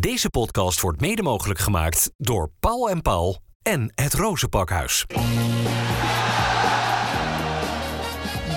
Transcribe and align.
Deze 0.00 0.30
podcast 0.30 0.80
wordt 0.80 1.00
mede 1.00 1.22
mogelijk 1.22 1.58
gemaakt 1.58 2.10
door 2.16 2.50
Paul 2.60 2.90
en 2.90 3.02
Paul 3.02 3.38
en 3.62 3.92
het 3.94 4.14
Rozenpakhuis. 4.14 5.06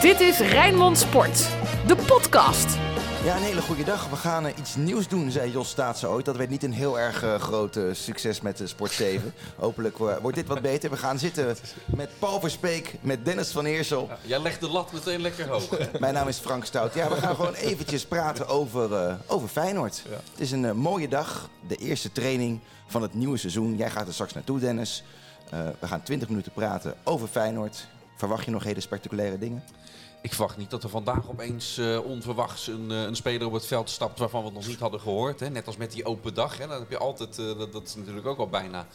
Dit 0.02 0.20
is 0.20 0.40
Rijnmond 0.40 0.98
Sport, 0.98 1.50
de 1.88 1.96
podcast. 1.96 2.93
Ja, 3.24 3.36
een 3.36 3.44
hele 3.44 3.62
goede 3.62 3.84
dag. 3.84 4.10
We 4.10 4.16
gaan 4.16 4.46
eh, 4.46 4.58
iets 4.58 4.76
nieuws 4.76 5.08
doen, 5.08 5.32
zei 5.32 5.52
Jos 5.52 5.70
Staatse 5.70 6.08
ooit. 6.08 6.26
Dat 6.26 6.36
werd 6.36 6.50
niet 6.50 6.64
een 6.64 6.74
heel 6.74 7.00
erg 7.00 7.24
eh, 7.24 7.36
groot 7.36 7.76
eh, 7.76 7.84
succes 7.92 8.42
met 8.42 8.58
de 8.58 8.68
Sport 8.68 8.92
7. 8.92 9.34
Hopelijk 9.56 9.98
wordt 9.98 10.36
dit 10.36 10.48
wat 10.48 10.62
beter. 10.62 10.90
We 10.90 10.98
gaan 10.98 11.20
zitten 11.20 11.56
met 11.86 12.10
Paul 12.20 12.40
Verspeek, 12.40 12.96
met 13.02 13.26
Dennis 13.26 13.52
van 13.52 13.66
Eersel. 13.66 14.10
Jij 14.22 14.42
legt 14.42 14.60
de 14.60 14.70
lat 14.70 14.92
meteen 14.92 15.22
lekker 15.22 15.48
hoog. 15.48 15.70
Mijn 16.00 16.14
naam 16.14 16.28
is 16.28 16.38
Frank 16.38 16.66
Stout. 16.66 16.94
Ja, 16.94 17.10
we 17.10 17.16
gaan 17.16 17.36
gewoon 17.36 17.54
eventjes 17.54 18.06
praten 18.06 18.48
over, 18.48 18.94
eh, 18.94 19.16
over 19.28 19.48
Feyenoord. 19.48 20.04
Het 20.32 20.40
is 20.40 20.52
een 20.52 20.78
mooie 20.78 21.08
dag. 21.08 21.50
De 21.68 21.76
eerste 21.76 22.12
training 22.12 22.60
van 22.88 23.02
het 23.02 23.14
nieuwe 23.14 23.38
seizoen. 23.38 23.76
Jij 23.76 23.90
gaat 23.90 24.08
er 24.08 24.14
straks 24.14 24.34
naartoe, 24.34 24.60
Dennis. 24.60 25.04
Eh, 25.50 25.60
we 25.80 25.88
gaan 25.88 26.04
20 26.04 26.30
minuten 26.30 26.52
praten 26.52 26.96
over 27.04 27.28
Feyenoord. 27.28 27.88
Verwacht 28.16 28.46
je 28.46 28.52
nog 28.52 28.64
hele 28.64 28.82
spectaculaire 28.82 29.38
dingen? 29.38 29.64
Ik 30.24 30.34
verwacht 30.34 30.58
niet 30.58 30.70
dat 30.70 30.84
er 30.84 30.90
vandaag 30.90 31.30
opeens 31.30 31.78
eh, 31.78 32.06
onverwachts 32.06 32.68
een, 32.68 32.92
eh, 32.92 33.02
een 33.02 33.16
speler 33.16 33.48
op 33.48 33.54
het 33.54 33.66
veld 33.66 33.90
stapt 33.90 34.20
waarvan 34.20 34.40
we 34.40 34.46
het 34.46 34.56
nog 34.56 34.68
niet 34.68 34.80
hadden 34.80 35.00
gehoord. 35.00 35.40
Hè? 35.40 35.50
Net 35.50 35.68
als 35.68 35.78
met 35.78 35.92
die 35.92 36.06
open 36.06 36.34
dag. 36.34 36.58
Hè? 36.58 36.68
Dan 36.68 36.80
heb 36.80 36.90
je 36.90 36.98
altijd, 36.98 37.40
eh, 37.40 37.46
dat, 37.46 37.74
dat 37.74 37.88
is 37.88 37.96
natuurlijk 37.96 38.28
ook 38.28 38.38
al 38.38 38.48
bijna. 38.48 38.88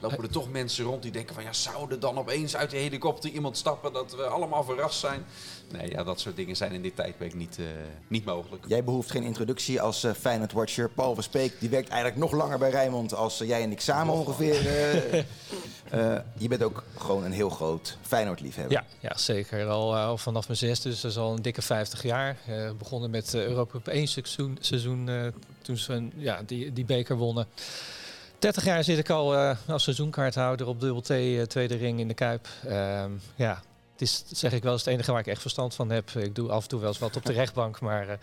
Lopen 0.00 0.22
er 0.22 0.30
toch 0.30 0.50
mensen 0.50 0.84
rond 0.84 1.02
die 1.02 1.12
denken 1.12 1.34
van 1.34 1.44
ja, 1.44 1.52
zou 1.52 1.90
er 1.90 2.00
dan 2.00 2.18
opeens 2.18 2.56
uit 2.56 2.70
de 2.70 2.76
helikopter 2.76 3.30
iemand 3.30 3.56
stappen 3.56 3.92
dat 3.92 4.14
we 4.16 4.22
allemaal 4.26 4.64
verrast 4.64 4.98
zijn? 5.00 5.24
Nee, 5.72 5.90
ja, 5.90 6.04
dat 6.04 6.20
soort 6.20 6.36
dingen 6.36 6.56
zijn 6.56 6.72
in 6.72 6.82
dit 6.82 6.96
tijdperk 6.96 7.34
niet, 7.34 7.58
eh, 7.58 7.64
niet 8.08 8.24
mogelijk. 8.24 8.64
Jij 8.68 8.84
behoeft 8.84 9.10
geen 9.10 9.22
introductie 9.22 9.80
als 9.80 10.04
eh 10.04 10.12
Feyenoord-watcher. 10.12 10.90
Paul 10.90 11.14
Verspeek, 11.14 11.60
die 11.60 11.68
werkt 11.68 11.88
eigenlijk 11.88 12.20
nog 12.20 12.32
langer 12.32 12.58
bij 12.58 12.70
Rijnmond 12.70 13.14
als 13.14 13.38
jij 13.38 13.62
en 13.62 13.70
ik 13.70 13.80
samen 13.80 14.14
ongeveer. 14.14 14.56
eh. 15.90 16.16
Je 16.38 16.48
bent 16.48 16.62
ook 16.62 16.82
gewoon 16.96 17.24
een 17.24 17.32
heel 17.32 17.50
groot 17.50 17.96
Feyenoord-liefhebber. 18.02 18.72
Ja, 18.72 18.84
ja 19.00 19.16
zeker. 19.16 19.68
Al, 19.68 19.96
eh, 19.96 20.06
al 20.06 20.18
vanaf 20.18 20.46
mijn 20.46 20.58
zes, 20.58 20.80
dus 20.80 21.00
dat 21.00 21.10
is 21.10 21.16
al 21.16 21.32
een 21.32 21.42
dikke 21.42 21.62
50 21.62 22.02
jaar. 22.02 22.36
Eh 22.46 22.70
begonnen 22.78 23.10
met 23.10 23.34
Europa 23.34 23.72
Cup 23.72 23.86
1 23.86 24.06
seizoen, 24.06 24.58
seizoen 24.60 25.32
toen 25.62 25.76
ze 25.76 26.08
ja, 26.16 26.42
die, 26.46 26.72
die 26.72 26.84
beker 26.84 27.16
wonnen. 27.16 27.46
30 28.38 28.64
jaar 28.64 28.84
zit 28.84 28.98
ik 28.98 29.10
al 29.10 29.36
als 29.66 29.82
seizoenkaarthouder 29.82 30.66
op 30.66 30.80
dubbel 30.80 31.00
T, 31.00 31.50
tweede 31.50 31.76
ring 31.76 32.00
in 32.00 32.08
de 32.08 32.14
Kuip. 32.14 32.48
Ehm, 32.66 33.10
ja, 33.34 33.62
het 33.92 34.02
is, 34.02 34.24
zeg 34.26 34.52
ik 34.52 34.62
wel, 34.62 34.72
het 34.72 34.86
enige 34.86 35.10
waar 35.10 35.20
ik 35.20 35.26
echt 35.26 35.40
verstand 35.40 35.74
van 35.74 35.90
heb. 35.90 36.10
Ik 36.10 36.34
doe 36.34 36.50
af 36.50 36.62
en 36.62 36.68
toe 36.68 36.80
wel 36.80 36.88
eens 36.88 36.98
wat 36.98 37.16
op 37.16 37.24
de 37.24 37.32
rechtbank, 37.32 37.80
maar 37.80 38.18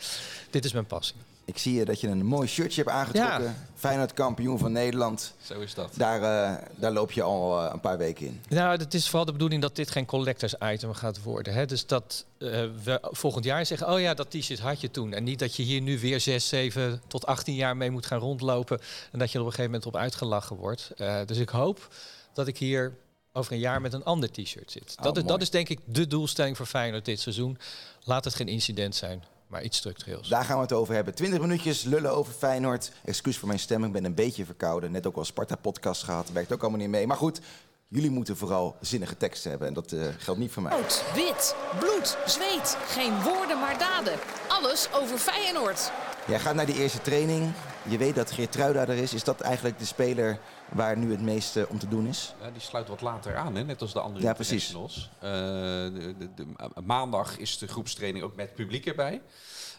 dit 0.49 0.65
is 0.65 0.73
mijn 0.73 0.85
passie. 0.85 1.15
Ik 1.45 1.57
zie 1.57 1.73
je 1.73 1.85
dat 1.85 2.01
je 2.01 2.07
een 2.07 2.25
mooi 2.25 2.47
shirtje 2.47 2.81
hebt 2.81 2.93
aangetrokken. 2.93 3.43
Ja. 3.43 3.55
Feyenoord 3.75 4.13
kampioen 4.13 4.57
van 4.59 4.71
Nederland. 4.71 5.33
Zo 5.41 5.59
is 5.59 5.73
dat. 5.73 5.93
Daar, 5.95 6.21
eh, 6.21 6.67
daar 6.75 6.91
loop 6.91 7.11
je 7.11 7.21
al 7.21 7.59
eh, 7.59 7.73
een 7.73 7.79
paar 7.79 7.97
weken 7.97 8.25
in. 8.25 8.41
Nou, 8.49 8.77
het 8.77 8.93
is 8.93 9.05
vooral 9.05 9.25
de 9.25 9.31
bedoeling 9.31 9.61
dat 9.61 9.75
dit 9.75 9.91
geen 9.91 10.05
collectors 10.05 10.55
item 10.63 10.93
gaat 10.93 11.23
worden. 11.23 11.53
Hè? 11.53 11.65
Dus 11.65 11.85
dat 11.85 12.25
eh, 12.37 12.47
we 12.83 12.99
volgend 13.01 13.45
jaar 13.45 13.65
zeggen, 13.65 13.89
oh 13.93 13.99
ja, 13.99 14.13
dat 14.13 14.31
t-shirt 14.31 14.59
had 14.59 14.81
je 14.81 14.91
toen. 14.91 15.13
En 15.13 15.23
niet 15.23 15.39
dat 15.39 15.55
je 15.55 15.63
hier 15.63 15.81
nu 15.81 15.99
weer 15.99 16.19
6, 16.19 16.47
7 16.47 17.01
tot 17.07 17.25
18 17.25 17.55
jaar 17.55 17.77
mee 17.77 17.91
moet 17.91 18.05
gaan 18.05 18.19
rondlopen. 18.19 18.79
En 19.11 19.19
dat 19.19 19.31
je 19.31 19.37
er 19.37 19.43
op 19.43 19.49
een 19.49 19.55
gegeven 19.55 19.71
moment 19.71 19.85
op 19.85 19.95
uitgelachen 19.95 20.55
wordt. 20.55 20.91
Dus 21.25 21.37
ik 21.37 21.49
hoop 21.49 21.87
dat 22.33 22.47
ik 22.47 22.57
hier 22.57 22.93
over 23.33 23.53
een 23.53 23.59
jaar 23.59 23.81
met 23.81 23.93
een 23.93 24.03
ander 24.03 24.31
t-shirt 24.31 24.71
zit. 24.71 24.95
Oh, 24.97 25.03
dat, 25.03 25.17
is, 25.17 25.23
mooi. 25.23 25.33
dat 25.33 25.41
is 25.41 25.49
denk 25.49 25.69
ik 25.69 25.79
de 25.85 26.07
doelstelling 26.07 26.57
voor 26.57 26.65
Feyenoord 26.65 27.05
dit 27.05 27.19
seizoen. 27.19 27.57
Laat 28.03 28.25
het 28.25 28.35
geen 28.35 28.47
incident 28.47 28.95
zijn, 28.95 29.23
maar 29.51 29.63
iets 29.63 29.77
structureels. 29.77 30.27
Daar 30.29 30.43
gaan 30.43 30.55
we 30.55 30.61
het 30.61 30.73
over 30.73 30.93
hebben. 30.93 31.15
20 31.15 31.39
minuutjes 31.39 31.83
lullen 31.83 32.11
over 32.11 32.33
Feyenoord. 32.33 32.91
Excuus 33.05 33.37
voor 33.37 33.47
mijn 33.47 33.59
stem, 33.59 33.83
ik 33.83 33.91
ben 33.91 34.05
een 34.05 34.15
beetje 34.15 34.45
verkouden. 34.45 34.91
Net 34.91 35.07
ook 35.07 35.15
al 35.15 35.25
Sparta-podcast 35.25 36.03
gehad, 36.03 36.31
werkt 36.31 36.51
ook 36.53 36.61
allemaal 36.61 36.79
niet 36.79 36.89
mee. 36.89 37.07
Maar 37.07 37.17
goed, 37.17 37.39
jullie 37.87 38.09
moeten 38.09 38.37
vooral 38.37 38.75
zinnige 38.81 39.17
teksten 39.17 39.49
hebben. 39.49 39.67
En 39.67 39.73
dat 39.73 39.91
eh, 39.91 40.07
geldt 40.17 40.39
niet 40.39 40.51
voor 40.51 40.63
mij. 40.63 40.71
Rood, 40.71 41.03
wit, 41.15 41.55
bloed, 41.79 42.17
zweet. 42.25 42.77
Geen 42.87 43.21
woorden 43.21 43.59
maar 43.59 43.77
daden. 43.77 44.13
Alles 44.47 44.87
over 44.93 45.17
Feyenoord. 45.17 45.91
Jij 46.27 46.39
gaat 46.39 46.55
naar 46.55 46.65
die 46.65 46.75
eerste 46.79 47.01
training. 47.01 47.51
Je 47.87 47.97
weet 47.97 48.15
dat 48.15 48.31
Geertruida 48.31 48.81
er 48.81 48.89
is. 48.97 49.13
Is 49.13 49.23
dat 49.23 49.41
eigenlijk 49.41 49.79
de 49.79 49.85
speler 49.85 50.39
waar 50.69 50.97
nu 50.97 51.11
het 51.11 51.21
meeste 51.21 51.65
om 51.69 51.79
te 51.79 51.87
doen 51.87 52.07
is? 52.07 52.33
Ja, 52.41 52.49
die 52.51 52.61
sluit 52.61 52.87
wat 52.87 53.01
later 53.01 53.35
aan, 53.35 53.55
hè? 53.55 53.63
net 53.63 53.81
als 53.81 53.93
de 53.93 53.99
andere 53.99 54.25
Ja, 54.25 54.33
precies. 54.33 54.69
Eh, 54.73 55.29
de, 55.29 56.15
de, 56.19 56.33
de- 56.35 56.45
ma- 56.57 56.81
maandag 56.83 57.37
is 57.37 57.57
de 57.57 57.67
groepstraining 57.67 58.23
ook 58.23 58.35
met 58.35 58.55
publiek 58.55 58.85
erbij. 58.85 59.21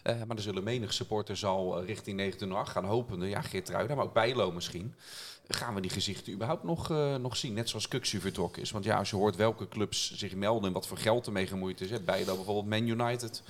Eh, 0.03 0.23
maar 0.27 0.35
er 0.35 0.43
zullen 0.43 0.63
menig 0.63 0.93
supporters 0.93 1.45
al 1.45 1.79
eh, 1.79 1.85
richting 1.85 2.17
1908 2.17 2.71
gaan 2.71 2.85
hopende. 2.85 3.29
Ja, 3.29 3.41
Geert 3.41 3.69
Ruida, 3.69 3.95
maar 3.95 4.05
ook 4.05 4.13
Bijlo 4.13 4.51
misschien. 4.51 4.95
Gaan 5.47 5.75
we 5.75 5.81
die 5.81 5.91
gezichten 5.91 6.33
überhaupt 6.33 6.63
nog, 6.63 6.91
eh, 6.91 7.15
nog 7.15 7.37
zien? 7.37 7.53
Net 7.53 7.69
zoals 7.69 7.87
Kuxu 7.87 8.19
vertrokken 8.19 8.61
is. 8.61 8.71
Want 8.71 8.85
ja, 8.85 8.97
als 8.97 9.09
je 9.09 9.15
hoort 9.15 9.35
welke 9.35 9.67
clubs 9.67 10.15
zich 10.15 10.35
melden 10.35 10.67
en 10.67 10.73
wat 10.73 10.87
voor 10.87 10.97
geld 10.97 11.25
ermee 11.25 11.47
gemoeid 11.47 11.81
is. 11.81 12.03
Bijlo 12.03 12.35
bijvoorbeeld 12.35 12.81
Man 12.81 12.87
United. 12.87 13.43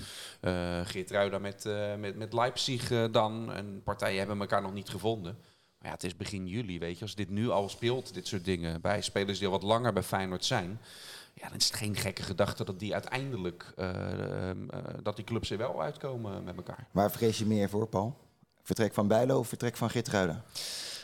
Geert 0.84 1.12
Ruida 1.12 1.40
met, 1.40 1.68
met, 2.00 2.16
met 2.16 2.34
Leipzig 2.34 3.12
dan. 3.12 3.54
En 3.54 3.82
partijen 3.84 4.18
hebben 4.18 4.40
elkaar 4.40 4.62
nog 4.62 4.74
niet 4.74 4.90
gevonden. 4.90 5.38
Maar 5.78 5.88
ja, 5.88 5.92
het 5.92 6.04
is 6.04 6.18
begin 6.18 6.48
juli, 6.48 6.80
weet 6.80 6.96
je. 6.98 7.02
Als 7.02 7.16
dit 7.16 7.30
nu 7.30 7.50
al 7.50 7.70
speelt, 7.70 8.14
dit 8.14 8.28
soort 8.28 8.46
dingen, 8.46 8.82
bij 8.82 9.02
spelers 9.02 9.38
die 9.38 9.48
al 9.48 9.54
wat 9.54 9.64
langer 9.64 9.94
bij 9.94 10.04
Feyenoord 10.04 10.46
zijn... 10.46 10.80
Ja, 11.34 11.48
dan 11.48 11.58
is 11.58 11.68
het 11.68 11.76
geen 11.76 11.96
gekke 11.96 12.24
gedachte 12.24 12.64
dat 12.64 12.80
die 12.80 12.94
uiteindelijk, 12.94 13.74
eh, 13.76 14.50
ehm, 14.50 14.70
eh, 14.70 14.80
dat 15.04 15.16
die 15.16 15.26
clubs 15.26 15.50
er 15.50 15.58
wel 15.58 15.82
uitkomen 15.82 16.44
met 16.44 16.56
elkaar. 16.56 16.88
Waar 16.92 17.12
vrees 17.12 17.38
je 17.38 17.46
meer 17.46 17.70
voor, 17.70 17.88
Paul? 17.88 18.18
Vertrek 18.62 18.94
van 18.94 19.08
Bijlo 19.08 19.40
of 19.40 19.48
vertrek 19.48 19.78
van 19.78 19.90
Geertruida? 19.90 20.44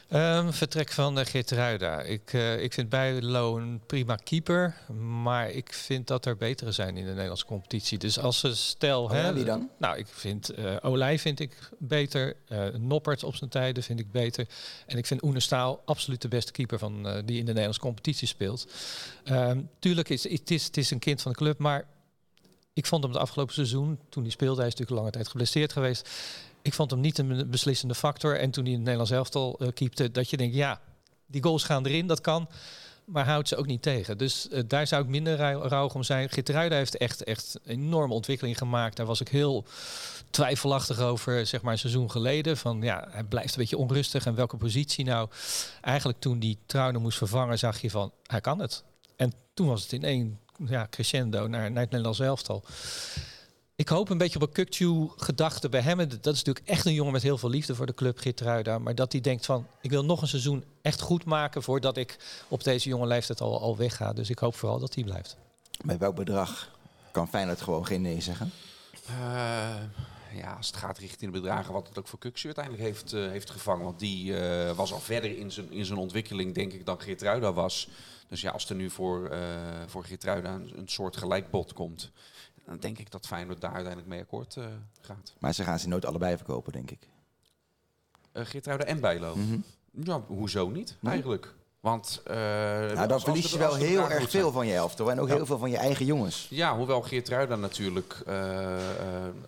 Ehm, 0.10 0.52
vertrek 0.52 0.92
van 0.92 1.20
uh, 1.20 1.26
Geertruida. 1.26 2.02
Ik, 2.02 2.34
eh, 2.34 2.64
ik 2.64 2.74
vind 2.74 2.90
Bijlo 2.90 3.58
een 3.58 3.82
prima 3.86 4.16
keeper. 4.16 4.76
Maar 5.24 5.50
ik 5.50 5.74
vind 5.74 6.08
dat 6.08 6.26
er 6.26 6.38
betere 6.38 6.72
zijn 6.72 6.98
in 6.98 7.04
de 7.06 7.12
Nederlandse 7.12 7.46
competitie. 7.46 7.98
Dus 7.98 8.20
als 8.20 8.40
ze 8.40 8.56
stel... 8.56 9.04
Oh 9.04 9.12
hè, 9.12 9.34
wie 9.34 9.44
dan? 9.44 9.70
Nou, 9.78 9.98
ik 9.98 10.08
vind 10.08 10.50
eh 10.50 10.76
Olij 10.82 11.20
vind 11.20 11.40
ik 11.40 11.70
beter. 11.78 12.36
eh 12.48 12.66
Noppert 12.78 13.24
op 13.24 13.36
zijn 13.36 13.50
tijden 13.50 13.84
vind 13.84 14.00
ik 14.00 14.12
beter. 14.12 14.48
En 14.86 14.98
ik 14.98 15.06
vind 15.06 15.24
Oene 15.24 15.40
Staal 15.40 15.82
absoluut 15.86 16.22
de 16.22 16.28
beste 16.28 16.52
keeper 16.52 16.80
van, 16.80 17.08
eh, 17.08 17.14
die 17.26 17.38
in 17.38 17.46
de 17.46 17.52
Nederlandse 17.52 17.82
competitie 17.82 18.28
speelt. 18.28 18.68
Ehm, 19.24 19.62
tuurlijk, 19.80 20.10
is, 20.10 20.30
het, 20.30 20.52
is, 20.52 20.66
het 20.66 20.78
is 20.78 20.92
een 20.92 21.00
kind 21.00 21.22
van 21.22 21.32
de 21.32 21.38
club. 21.38 21.58
Maar 21.58 21.88
ik 22.74 22.86
vond 22.86 23.04
hem 23.04 23.12
het 23.12 23.22
afgelopen 23.22 23.54
seizoen, 23.54 24.00
toen 24.10 24.24
hij 24.24 24.32
speelde... 24.32 24.60
hij 24.60 24.68
is 24.68 24.72
natuurlijk 24.72 25.00
lange 25.00 25.12
tijd 25.12 25.28
geblesseerd 25.28 25.74
geweest... 25.74 26.10
Ik 26.62 26.74
vond 26.74 26.92
hem 26.92 27.00
niet 27.00 27.18
een 27.18 27.50
beslissende 27.50 27.96
factor. 27.96 28.40
En 28.40 28.52
toen 28.52 28.64
hij 28.64 28.72
in 28.72 28.80
het 28.80 28.88
Nederlands 28.88 29.12
elftal 29.12 29.60
uh, 29.62 29.68
keepte, 29.74 30.12
dat 30.12 30.30
je 30.30 30.38
denkt, 30.38 30.56
ja, 30.56 30.82
die 31.26 31.44
goals 31.44 31.64
gaan 31.64 31.86
erin, 31.86 32.08
dat 32.08 32.22
kan. 32.22 32.50
Maar 33.06 33.26
houdt 33.26 33.48
ze 33.48 33.56
ook 33.56 33.66
niet 33.66 33.82
tegen. 33.82 34.18
Dus 34.18 34.48
uh, 34.52 34.60
daar 34.68 34.88
zou 34.88 35.04
ik 35.04 35.10
minder 35.10 35.38
rouwig 35.68 35.96
om 35.96 36.04
zijn. 36.04 36.30
Gitteruida 36.30 36.76
heeft 36.76 36.98
echt, 36.98 37.24
echt 37.24 37.60
een 37.64 37.82
enorme 37.82 38.14
ontwikkeling 38.14 38.58
gemaakt. 38.58 38.98
Daar 38.98 39.06
was 39.06 39.22
ik 39.22 39.28
heel 39.28 39.66
twijfelachtig 40.30 41.00
over, 41.00 41.46
zeg 41.46 41.62
maar, 41.62 41.74
een 41.74 41.80
seizoen 41.80 42.12
geleden. 42.12 42.58
Van 42.58 42.82
ja, 42.82 43.08
hij 43.10 43.24
blijft 43.24 43.52
een 43.54 43.60
beetje 43.60 43.78
onrustig. 43.78 44.26
En 44.26 44.36
welke 44.36 44.58
positie 44.58 45.06
nou? 45.06 45.30
Eigenlijk 45.82 46.20
toen 46.20 46.40
die 46.40 46.58
Trouwen 46.66 47.02
moest 47.02 47.18
vervangen, 47.18 47.60
zag 47.60 47.82
je 47.82 47.90
van, 47.90 48.12
hij 48.26 48.42
kan 48.42 48.60
het. 48.60 48.84
En 49.16 49.34
toen 49.54 49.68
was 49.68 49.82
het 49.82 49.94
in 49.94 50.04
één 50.04 50.40
ja, 50.68 50.88
crescendo 50.90 51.48
naar, 51.48 51.72
naar 51.72 51.82
het 51.82 51.90
Nederlands 51.90 52.20
elftal. 52.20 52.64
Ik 53.80 53.88
hoop 53.90 54.10
een 54.10 54.18
beetje 54.18 54.36
op 54.36 54.48
een 54.48 54.54
Kukcu-gedachte 54.54 55.70
bij 55.70 55.82
hem. 55.82 55.98
Dat 55.98 56.34
is 56.34 56.44
natuurlijk 56.44 56.68
echt 56.68 56.86
een 56.86 56.94
jongen 56.94 57.14
met 57.14 57.22
heel 57.22 57.38
veel 57.38 57.50
liefde 57.50 57.76
voor 57.76 57.86
de 57.86 57.94
club, 57.94 58.18
Gitruida. 58.18 58.80
Maar 58.80 58.96
dat 58.96 59.12
hij 59.12 59.22
denkt 59.22 59.46
van, 59.46 59.68
ik 59.82 59.90
wil 59.90 60.06
nog 60.06 60.22
een 60.22 60.28
seizoen 60.28 60.64
echt 60.82 61.02
goed 61.02 61.26
maken... 61.26 61.64
voordat 61.64 61.98
ik 61.98 62.18
op 62.48 62.64
deze 62.64 62.90
jonge 62.90 63.08
leeftijd 63.08 63.42
al, 63.42 63.62
al 63.62 63.78
wegga. 63.78 64.14
Dus 64.14 64.30
ik 64.30 64.40
hoop 64.40 64.56
vooral 64.56 64.80
dat 64.80 64.96
hij 64.96 65.04
blijft. 65.04 65.38
Bij 65.86 65.98
welk 65.98 66.16
bedrag 66.16 66.70
kan 67.12 67.30
Feyenoord 67.30 67.62
gewoon 67.62 67.86
geen 67.86 68.02
nee 68.02 68.22
zeggen? 68.22 68.52
Uh, 69.10 69.76
ja, 70.34 70.54
als 70.58 70.68
het 70.68 70.76
gaat 70.76 70.98
richting 70.98 71.34
de 71.34 71.40
bedragen 71.40 71.74
wat 71.74 71.88
het 71.88 72.00
ook 72.00 72.08
voor 72.08 72.20
Kuksu 72.20 72.46
uiteindelijk 72.46 72.84
heeft, 72.84 73.14
uh, 73.14 73.30
heeft 73.30 73.50
gevangen. 73.50 73.86
Want 73.86 74.00
die 74.00 74.32
uh, 74.32 74.72
was 74.72 74.94
al 74.94 75.00
verder 75.00 75.38
in 75.38 75.52
zijn, 75.52 75.72
in 75.72 75.86
zijn 75.86 76.00
ontwikkeling, 76.00 76.56
denk 76.56 76.74
ik, 76.74 76.86
dan 76.86 77.02
Geertruida 77.02 77.54
was. 77.54 77.90
Dus 78.28 78.42
ja, 78.42 78.52
als 78.52 78.70
er 78.70 78.76
nu 78.76 78.90
voor, 78.90 79.30
uh, 79.32 79.40
voor 79.88 80.04
Geertruida 80.04 80.54
een, 80.54 80.72
een 80.78 80.88
soort 80.88 81.18
gelijkbod 81.18 81.74
komt... 81.74 82.12
dan 82.70 82.80
denk 82.80 82.98
ik 82.98 83.12
dat 83.12 83.28
Feyenoord 83.28 83.62
daar 83.62 83.74
uiteindelijk 83.74 84.12
mee 84.12 84.22
akkoord 84.22 84.56
uh, 84.56 84.66
gaat. 85.02 85.34
Maar 85.40 85.54
ze 85.54 85.64
gaan 85.64 85.80
ze 85.80 85.88
nooit 85.88 86.06
allebei 86.06 86.36
verkopen, 86.36 86.72
denk 86.72 86.92
ik. 86.92 87.08
Uh, 88.34 88.46
Geertruida 88.46 88.84
en 88.86 89.00
Bijlo? 89.00 89.36
Mhm. 89.36 89.46
Mm 89.46 89.52
-hmm. 89.52 89.64
Ja, 90.04 90.22
hoezo 90.28 90.70
niet, 90.70 90.98
nee? 91.00 91.12
eigenlijk? 91.14 91.56
Want 91.80 92.22
uh, 92.28 92.36
nou, 92.36 93.08
dan 93.08 93.20
verlies 93.20 93.52
je 93.52 93.58
wel 93.58 93.76
heel 93.76 94.10
erg 94.10 94.30
veel 94.30 94.52
van 94.52 94.68
je 94.68 94.74
elftal 94.74 95.12
en 95.12 95.20
ook 95.20 95.28
ja. 95.28 95.36
heel 95.36 95.46
veel 95.46 95.58
van 95.58 95.70
je 95.70 95.78
eigen 95.78 96.06
jongens. 96.06 96.48
Ja, 96.50 96.76
hoewel 96.76 97.02
Geert 97.02 97.30
Ruida 97.30 97.56
natuurlijk, 97.56 98.22
uh, 98.28 98.36
uh, 98.36 98.80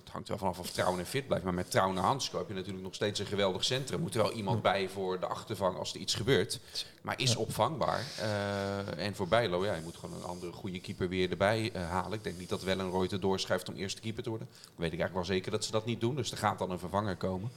het 0.03 0.09
hangt 0.11 0.27
wel 0.27 0.37
vanaf 0.37 0.59
of 0.59 0.69
Trouwen 0.69 0.99
en 0.99 1.05
fit 1.05 1.27
blijft, 1.27 1.43
maar 1.45 1.53
met 1.53 1.71
Trouwen 1.71 1.97
en 1.97 2.03
Hansko 2.03 2.37
heb 2.37 2.47
je 2.47 2.53
natuurlijk 2.53 2.83
nog 2.83 2.95
steeds 2.95 3.19
een 3.19 3.25
geweldig 3.25 3.63
centrum. 3.63 3.99
Moet 3.99 4.15
er 4.15 4.21
wel 4.21 4.31
iemand 4.31 4.61
bij 4.61 4.89
voor 4.89 5.19
de 5.19 5.25
achtervang 5.25 5.77
als 5.77 5.93
er 5.93 5.99
iets 5.99 6.13
gebeurt, 6.13 6.59
maar 7.01 7.19
is 7.19 7.35
opvangbaar. 7.35 8.05
En 8.97 9.15
voor 9.15 9.27
Bijlo, 9.27 9.65
ja, 9.65 9.73
je 9.73 9.81
moet 9.83 9.97
gewoon 9.97 10.15
een 10.15 10.27
andere 10.27 10.51
goede 10.51 10.79
keeper 10.79 11.09
weer 11.09 11.31
erbij 11.31 11.71
halen. 11.89 12.13
Ik 12.13 12.23
denk 12.23 12.37
niet 12.37 12.49
dat 12.49 12.63
Wellenreuter 12.63 13.19
doorschuift 13.19 13.69
om 13.69 13.75
eerste 13.75 14.01
keeper 14.01 14.23
te 14.23 14.29
worden. 14.29 14.47
Dan 14.51 14.65
weet 14.75 14.93
ik 14.93 14.99
eigenlijk 14.99 15.27
wel 15.27 15.35
zeker 15.35 15.51
dat 15.51 15.65
ze 15.65 15.71
dat 15.71 15.85
niet 15.85 16.01
doen, 16.01 16.15
dus 16.15 16.31
er 16.31 16.37
gaat 16.37 16.59
dan 16.59 16.71
een 16.71 16.79
vervanger 16.79 17.15
komen. 17.15 17.51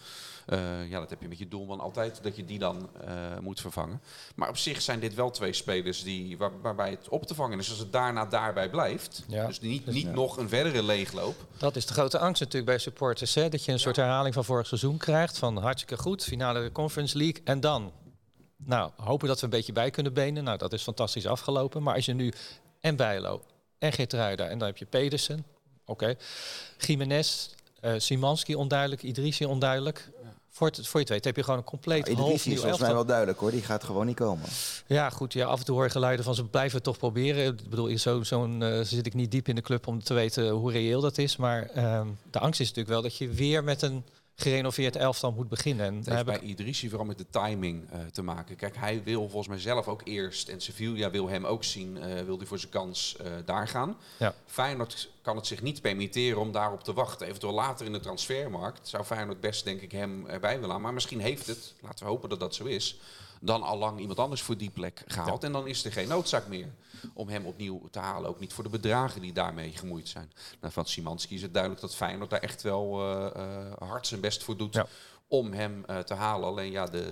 Eh, 0.47 0.91
ja, 0.91 0.99
dat 1.01 1.11
heb 1.11 1.21
je 1.21 1.29
met 1.29 1.39
je 1.39 1.49
doelman 1.49 1.81
altijd, 1.81 2.23
dat 2.23 2.37
je 2.37 2.45
die 2.45 2.59
dan 2.59 2.89
eh, 3.01 3.15
moet 3.41 3.61
vervangen. 3.61 4.01
Maar 4.35 4.49
op 4.49 4.57
zich 4.57 4.83
zijn 4.83 5.01
dit 5.01 5.15
wel 5.15 5.31
twee 5.31 5.53
spelers 5.53 6.03
die, 6.03 6.39
waar, 6.39 6.61
waarbij 6.61 6.91
het 6.91 7.09
op 7.09 7.27
te 7.27 7.35
vangen 7.35 7.59
is 7.59 7.71
als 7.71 7.79
het 7.79 7.93
daarna 7.93 8.27
daarbij 8.27 8.71
blijft. 8.71 9.25
Ja. 9.29 9.47
Dus 9.47 9.61
niet, 9.61 9.87
niet 9.87 10.13
nog 10.13 10.37
een 10.37 10.49
verdere 10.49 10.83
leegloop. 10.83 11.35
Dat 11.59 11.77
is 11.77 11.87
de 11.87 11.93
grote 11.93 12.19
angst 12.19 12.41
natuurlijk 12.41 12.67
bij 12.67 12.79
supporters. 12.79 13.35
Hè? 13.35 13.49
Dat 13.49 13.65
je 13.65 13.73
een 13.73 13.79
soort 13.79 13.97
herhaling 13.97 14.35
van 14.35 14.45
vorig 14.45 14.67
seizoen 14.67 14.97
krijgt. 14.97 15.39
Van 15.39 15.57
hartstikke 15.57 16.03
goed, 16.03 16.25
finale 16.25 16.73
Conference 16.73 17.19
League. 17.19 17.41
En 17.45 17.61
dan? 17.61 17.93
Nou, 18.57 18.91
hopen 18.97 19.29
dat 19.29 19.39
we 19.39 19.45
een 19.45 19.51
beetje 19.51 19.73
bij 19.73 19.91
kunnen 19.91 20.13
benen. 20.13 20.45
Nou, 20.45 20.59
dat 20.59 20.73
is 20.73 20.83
fantastisch 20.83 21.27
afgelopen. 21.27 21.83
Maar 21.83 21.95
als 21.95 22.05
je 22.05 22.15
nu 22.15 22.33
en 22.81 22.97
Bijlo 22.97 23.43
en 23.79 23.93
Geertruida 23.93 24.49
en 24.49 24.59
dan 24.59 24.69
heb 24.69 24.77
je 24.77 24.85
Pedersen. 24.85 25.45
Oké. 25.85 26.15
Jiménez, 26.79 27.49
eh 27.81 27.93
Simanski 27.97 28.55
onduidelijk, 28.55 29.03
Idrissi 29.03 29.45
onduidelijk. 29.45 30.11
Voor, 30.55 30.67
het, 30.67 30.77
voor 30.87 31.01
je 31.01 31.07
het 31.07 31.09
weet 31.09 31.25
heb 31.25 31.37
je 31.37 31.43
gewoon 31.43 31.59
een 31.59 31.65
compleet 31.65 32.09
Iedereen 32.09 32.31
half 32.31 32.47
is 32.47 32.61
volgens 32.61 32.81
mij 32.81 32.93
wel 32.93 33.05
duidelijk 33.05 33.39
hoor. 33.39 33.51
Die 33.51 33.63
gaat 33.63 33.85
gewoon 33.85 34.07
niet 34.07 34.17
komen. 34.17 34.49
Ja, 34.87 35.11
goed. 35.11 35.33
Ja, 35.33 35.47
af 35.47 35.59
en 35.59 35.65
toe 35.65 35.75
hoor 35.75 35.85
je 35.85 35.91
geluiden 35.91 36.25
van 36.25 36.35
ze 36.35 36.45
blijven 36.45 36.75
het 36.75 36.85
toch 36.85 36.99
proberen. 36.99 37.47
Ik 37.47 37.69
bedoel, 37.69 37.99
zo, 37.99 38.23
zo'n 38.23 38.63
eh, 38.63 38.81
zit 38.81 39.07
ik 39.07 39.15
niet 39.15 39.31
diep 39.31 39.49
in 39.49 39.55
de 39.55 39.61
club 39.61 39.87
om 39.87 40.03
te 40.03 40.15
weten 40.15 40.51
hoe 40.51 40.73
reëel 40.73 41.01
dat 41.01 41.19
is. 41.19 41.37
Maar 41.37 41.63
ehm, 41.67 42.07
de 42.31 42.39
angst 42.39 42.61
is 42.61 42.67
natuurlijk 42.67 42.95
wel 42.95 43.03
dat 43.03 43.17
je 43.17 43.29
weer 43.29 43.65
met 43.65 43.83
een 43.83 44.05
gerenoveerd 44.37 44.97
elftal 44.97 45.33
moet 45.33 45.49
beginnen. 45.49 45.87
En 45.87 45.97
Het 45.97 46.09
heeft 46.09 46.25
bij 46.25 46.35
ik, 46.35 46.43
Idrissi 46.43 46.89
vooral 46.89 47.07
met 47.07 47.19
de 47.19 47.27
timing 47.31 47.91
eh, 47.91 48.01
te 48.13 48.23
maken. 48.23 48.57
Kijk, 48.57 48.77
hij 48.77 49.03
wil 49.05 49.21
volgens 49.21 49.49
mij 49.49 49.59
zelf 49.59 49.89
ook 49.89 50.01
eerst, 50.05 50.49
en 50.49 50.61
Sevilla 50.61 51.11
wil 51.11 51.29
hem 51.29 51.45
ook 51.45 51.65
zien, 51.65 51.97
eh, 51.97 52.25
wil 52.25 52.37
hij 52.37 52.47
voor 52.47 52.59
zijn 52.59 52.71
kans 52.71 53.17
eh, 53.17 53.33
daar 53.45 53.69
gaan. 53.69 53.97
Ja. 54.19 54.35
Feyenoord 54.47 55.11
kan 55.23 55.37
het 55.37 55.47
zich 55.47 55.63
niet 55.63 55.81
permitteren 55.81 56.41
om 56.41 56.53
daarop 56.53 56.85
te 56.85 56.93
wachten. 56.93 57.27
Eventueel 57.27 57.53
later 57.53 57.87
in 57.87 57.93
de 57.93 58.01
transfermarkt 58.01 58.89
zou 58.89 59.05
Feyenoord 59.05 59.41
best, 59.41 59.65
denk 59.65 59.81
ik, 59.81 59.93
hem 59.93 60.27
erbij 60.27 60.61
willen. 60.61 60.81
Maar 60.81 60.95
misschien 60.95 61.21
heeft 61.21 61.47
het, 61.47 61.75
laten 61.81 62.05
we 62.05 62.11
hopen 62.11 62.29
dat 62.29 62.41
dat 62.41 62.55
zo 62.55 62.65
is, 62.65 62.99
dan 63.45 63.63
al 63.63 63.79
lang 63.79 63.99
iemand 64.01 64.19
anders 64.19 64.43
voor 64.43 64.57
die 64.57 64.71
plek 64.71 65.03
gehaald. 65.07 65.45
En 65.45 65.53
dan 65.53 65.67
is 65.67 65.85
er 65.85 65.93
geen 65.93 66.09
noodzaak 66.09 66.47
meer 66.47 66.69
om 67.15 67.29
hem 67.29 67.47
opnieuw 67.47 67.89
te 67.91 67.99
halen. 67.99 68.29
Ook 68.31 68.41
niet 68.41 68.53
voor 68.53 68.65
de 68.65 68.71
bedragen 68.71 69.21
die 69.21 69.33
daarmee 69.33 69.71
gemoeid 69.71 70.09
zijn. 70.09 70.33
Nou, 70.61 70.73
van 70.73 70.87
Simanski 70.87 71.35
is 71.35 71.43
het 71.43 71.53
duidelijk 71.53 71.83
dat 71.83 71.95
Feyenoord 71.95 72.31
daar 72.31 72.41
echt 72.41 72.63
wel 72.63 73.01
eh, 73.01 73.27
eh, 73.27 73.73
hard 73.89 74.07
zijn 74.07 74.21
best 74.21 74.43
voor 74.45 74.57
doet 74.57 74.75
Ja. 74.75 74.87
om 75.29 75.53
hem 75.53 75.85
eh, 75.87 75.99
te 75.99 76.15
halen. 76.15 76.49
Alleen 76.49 76.71
ja, 76.71 76.87
de, 76.87 77.11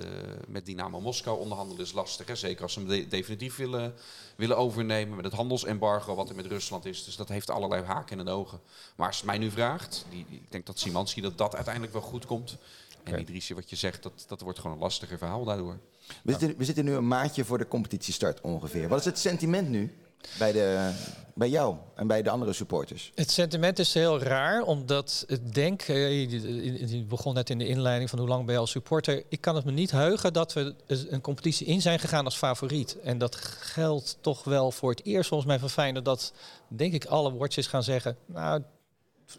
met 0.48 0.66
Dynamo 0.66 1.00
Moskou 1.00 1.38
onderhandelen 1.38 1.84
is 1.84 1.92
lastig. 1.92 2.26
Hè? 2.26 2.34
Zeker 2.36 2.62
als 2.62 2.72
ze 2.72 2.78
hem 2.78 2.88
de- 2.88 3.08
definitief 3.08 3.56
willen, 3.56 3.94
willen 4.36 4.56
overnemen 4.56 5.16
met 5.16 5.24
het 5.24 5.34
handelsembargo 5.34 6.14
wat 6.14 6.28
er 6.28 6.34
met 6.36 6.46
Rusland 6.46 6.84
is. 6.84 7.04
Dus 7.04 7.16
dat 7.16 7.28
heeft 7.28 7.50
allerlei 7.50 7.82
haken 7.82 8.18
in 8.18 8.24
de 8.24 8.30
ogen. 8.30 8.60
Maar 8.96 9.06
als 9.06 9.16
het 9.16 9.26
mij 9.26 9.38
nu 9.38 9.50
vraagt, 9.50 10.06
die, 10.10 10.26
ik 10.30 10.52
denk 10.52 10.66
dat 10.66 10.78
Simanski 10.78 11.20
dat 11.20 11.38
dat 11.38 11.54
uiteindelijk 11.54 11.92
wel 11.92 12.02
goed 12.02 12.26
komt. 12.26 12.56
En 13.04 13.12
Oké. 13.12 13.20
Idrissi, 13.20 13.54
wat 13.54 13.70
je 13.70 13.76
zegt, 13.76 14.02
dat, 14.02 14.24
dat 14.28 14.40
wordt 14.40 14.58
gewoon 14.58 14.76
een 14.76 14.82
lastiger 14.82 15.18
verhaal 15.18 15.44
daardoor. 15.44 15.78
We, 16.22 16.30
zitten, 16.30 16.54
we 16.58 16.64
zitten 16.64 16.84
nu 16.84 16.92
een 16.94 17.08
maandje 17.08 17.44
voor 17.44 17.58
de 17.58 17.68
competitiestart 17.68 18.40
ongeveer. 18.40 18.88
Wat 18.88 18.98
is 18.98 19.04
het 19.04 19.18
sentiment 19.18 19.68
nu 19.68 19.94
bij, 20.38 20.52
de, 20.52 20.90
bij 21.34 21.48
jou 21.48 21.76
en 21.94 22.06
bij 22.06 22.22
de 22.22 22.30
andere 22.30 22.52
supporters? 22.52 23.12
het 23.14 23.30
sentiment 23.30 23.78
is 23.78 23.94
heel 23.94 24.20
raar, 24.20 24.62
omdat 24.62 25.24
ik 25.26 25.54
denk, 25.54 25.82
eh, 25.82 26.30
je- 26.30 27.04
begon 27.08 27.34
net 27.34 27.50
in 27.50 27.58
de 27.58 27.66
inleiding 27.66 28.10
van 28.10 28.18
hoe 28.18 28.28
lang 28.28 28.44
ben 28.44 28.54
je 28.54 28.60
als 28.60 28.70
supporter. 28.70 29.22
Ik 29.28 29.40
kan 29.40 29.54
het 29.54 29.64
me 29.64 29.72
niet 29.72 29.90
heugen 29.90 30.32
dat 30.32 30.52
we 30.52 30.74
een 30.86 31.20
competitie 31.20 31.66
in 31.66 31.82
zijn 31.82 31.98
gegaan 31.98 32.24
als 32.24 32.36
favoriet. 32.36 32.96
En 33.02 33.18
dat 33.18 33.34
geldt 33.60 34.18
toch 34.20 34.44
wel 34.44 34.70
voor 34.70 34.90
het 34.90 35.04
eerst 35.04 35.28
volgens 35.28 35.48
mij 35.48 35.68
van 35.68 36.02
dat, 36.02 36.32
denk 36.68 36.92
ik, 36.92 37.04
alle 37.04 37.36
watches 37.36 37.66
gaan 37.66 37.82
zeggen, 37.82 38.16
nou, 38.26 38.62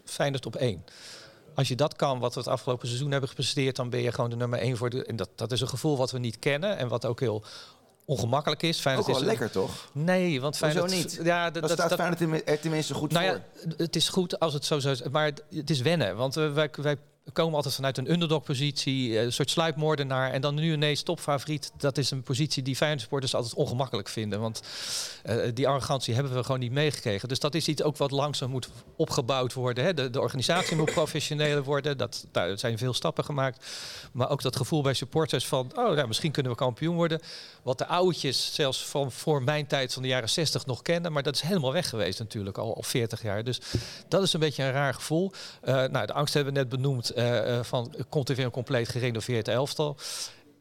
Feyenoord 0.04 0.46
op 0.46 0.56
één. 0.56 0.84
Als 1.54 1.68
je 1.68 1.74
dat 1.76 1.96
kan, 1.96 2.18
wat 2.18 2.34
we 2.34 2.40
het 2.40 2.48
afgelopen 2.48 2.86
seizoen 2.86 3.10
hebben 3.10 3.28
gepresteerd, 3.28 3.76
dan 3.76 3.90
ben 3.90 4.00
je 4.00 4.12
gewoon 4.12 4.30
de 4.30 4.36
nummer 4.36 4.58
één 4.58 4.76
voor 4.76 4.90
de. 4.90 5.04
En 5.04 5.16
dat, 5.16 5.28
dat 5.34 5.52
is 5.52 5.60
een 5.60 5.68
gevoel 5.68 5.96
wat 5.96 6.10
we 6.10 6.18
niet 6.18 6.38
kennen 6.38 6.76
en 6.78 6.88
wat 6.88 7.06
ook 7.06 7.20
heel 7.20 7.44
ongemakkelijk 8.04 8.62
is. 8.62 8.76
Ook 8.76 8.82
Feyenoord 8.82 9.06
wel 9.06 9.16
is 9.16 9.22
lekker 9.22 9.50
toch? 9.50 9.88
Nee, 9.92 10.40
want 10.40 10.58
Hoezo 10.58 10.74
Feyenoord... 10.74 10.90
niet? 11.02 11.20
Ja, 11.22 11.50
dat, 11.50 11.70
staat 11.70 11.88
dat, 11.88 11.98
Feyenoord 12.00 12.48
er 12.48 12.60
tenminste 12.60 12.94
goed 12.94 13.12
nou 13.12 13.26
voor. 13.26 13.40
ja, 13.68 13.74
het 13.76 13.96
is 13.96 14.08
goed 14.08 14.38
als 14.40 14.52
het 14.52 14.64
zo 14.64 14.78
zou 14.78 14.96
zijn, 14.96 15.10
maar 15.10 15.24
het- 15.24 15.42
het 15.50 15.70
is 15.70 15.80
wennen. 15.80 16.16
Want 16.16 16.36
eh, 16.36 16.52
wij, 16.52 16.70
wij 16.72 16.96
komen 17.32 17.54
altijd 17.54 17.74
vanuit 17.74 17.98
een 17.98 18.12
underdog-positie, 18.12 19.18
eh, 19.18 19.24
een 19.24 19.32
soort 19.32 19.50
sluipmoordenaar. 19.50 20.32
En 20.32 20.40
dan 20.40 20.54
nu 20.54 20.72
ineens 20.72 21.02
topfavoriet. 21.02 21.72
Dat 21.76 21.98
is 21.98 22.10
een 22.10 22.22
positie 22.22 22.62
die 22.62 22.76
Feyenoord-supporters 22.76 23.34
altijd 23.34 23.54
ongemakkelijk 23.54 24.08
vinden. 24.08 24.40
Want 24.40 24.62
eh, 25.22 25.36
die 25.54 25.68
arrogantie 25.68 26.14
hebben 26.14 26.34
we 26.34 26.42
gewoon 26.44 26.60
niet 26.60 26.72
meegekregen. 26.72 27.28
Dus 27.28 27.38
dat 27.38 27.54
is 27.54 27.68
iets 27.68 27.82
ook 27.82 27.96
wat 27.96 28.10
langzaam 28.10 28.50
moet 28.50 28.68
opgebouwd 28.96 29.52
worden. 29.52 29.84
Hè. 29.84 29.94
De, 29.94 30.10
de 30.10 30.20
organisatie 30.20 30.76
moet 30.76 30.92
professioneler 30.92 31.62
worden. 31.62 31.98
Dat, 31.98 32.26
zijn 32.54 32.78
veel 32.78 32.94
stappen 32.94 33.24
gemaakt. 33.24 33.66
Maar 34.12 34.30
ook 34.30 34.42
dat 34.42 34.56
gevoel 34.56 34.82
bij 34.82 34.94
supporters 34.94 35.46
van... 35.46 35.70
oh, 35.74 35.94
nou, 35.94 36.06
misschien 36.06 36.32
kunnen 36.32 36.52
we 36.52 36.58
kampioen 36.58 36.94
worden. 36.94 37.20
Wat 37.62 37.78
de 37.78 37.86
oudjes 37.86 38.54
zelfs 38.54 38.86
van 38.86 39.12
voor 39.12 39.42
mijn 39.42 39.66
tijd 39.66 39.92
van 39.92 40.02
de 40.02 40.08
jaren 40.08 40.28
60 40.28 40.66
nog 40.66 40.82
kennen. 40.82 41.12
Maar 41.12 41.22
dat 41.22 41.34
is 41.34 41.40
helemaal 41.40 41.72
weg 41.72 41.88
geweest 41.88 42.18
natuurlijk, 42.18 42.58
al, 42.58 42.74
al 42.74 42.82
40 42.82 43.22
jaar. 43.22 43.44
Dus 43.44 43.60
dat 44.08 44.22
is 44.22 44.32
een 44.32 44.40
beetje 44.40 44.62
een 44.62 44.72
raar 44.72 44.94
gevoel. 44.94 45.32
Eh, 45.60 45.74
nou, 45.74 46.06
de 46.06 46.12
angst 46.12 46.34
hebben 46.34 46.52
we 46.52 46.58
net 46.58 46.68
benoemd. 46.68 47.13
Eh, 47.14 47.58
eh, 47.58 47.64
van, 47.64 47.94
komt 48.08 48.28
er 48.28 48.36
weer 48.36 48.44
een 48.44 48.50
compleet 48.50 48.88
gerenoveerd 48.88 49.48
elftal? 49.48 49.96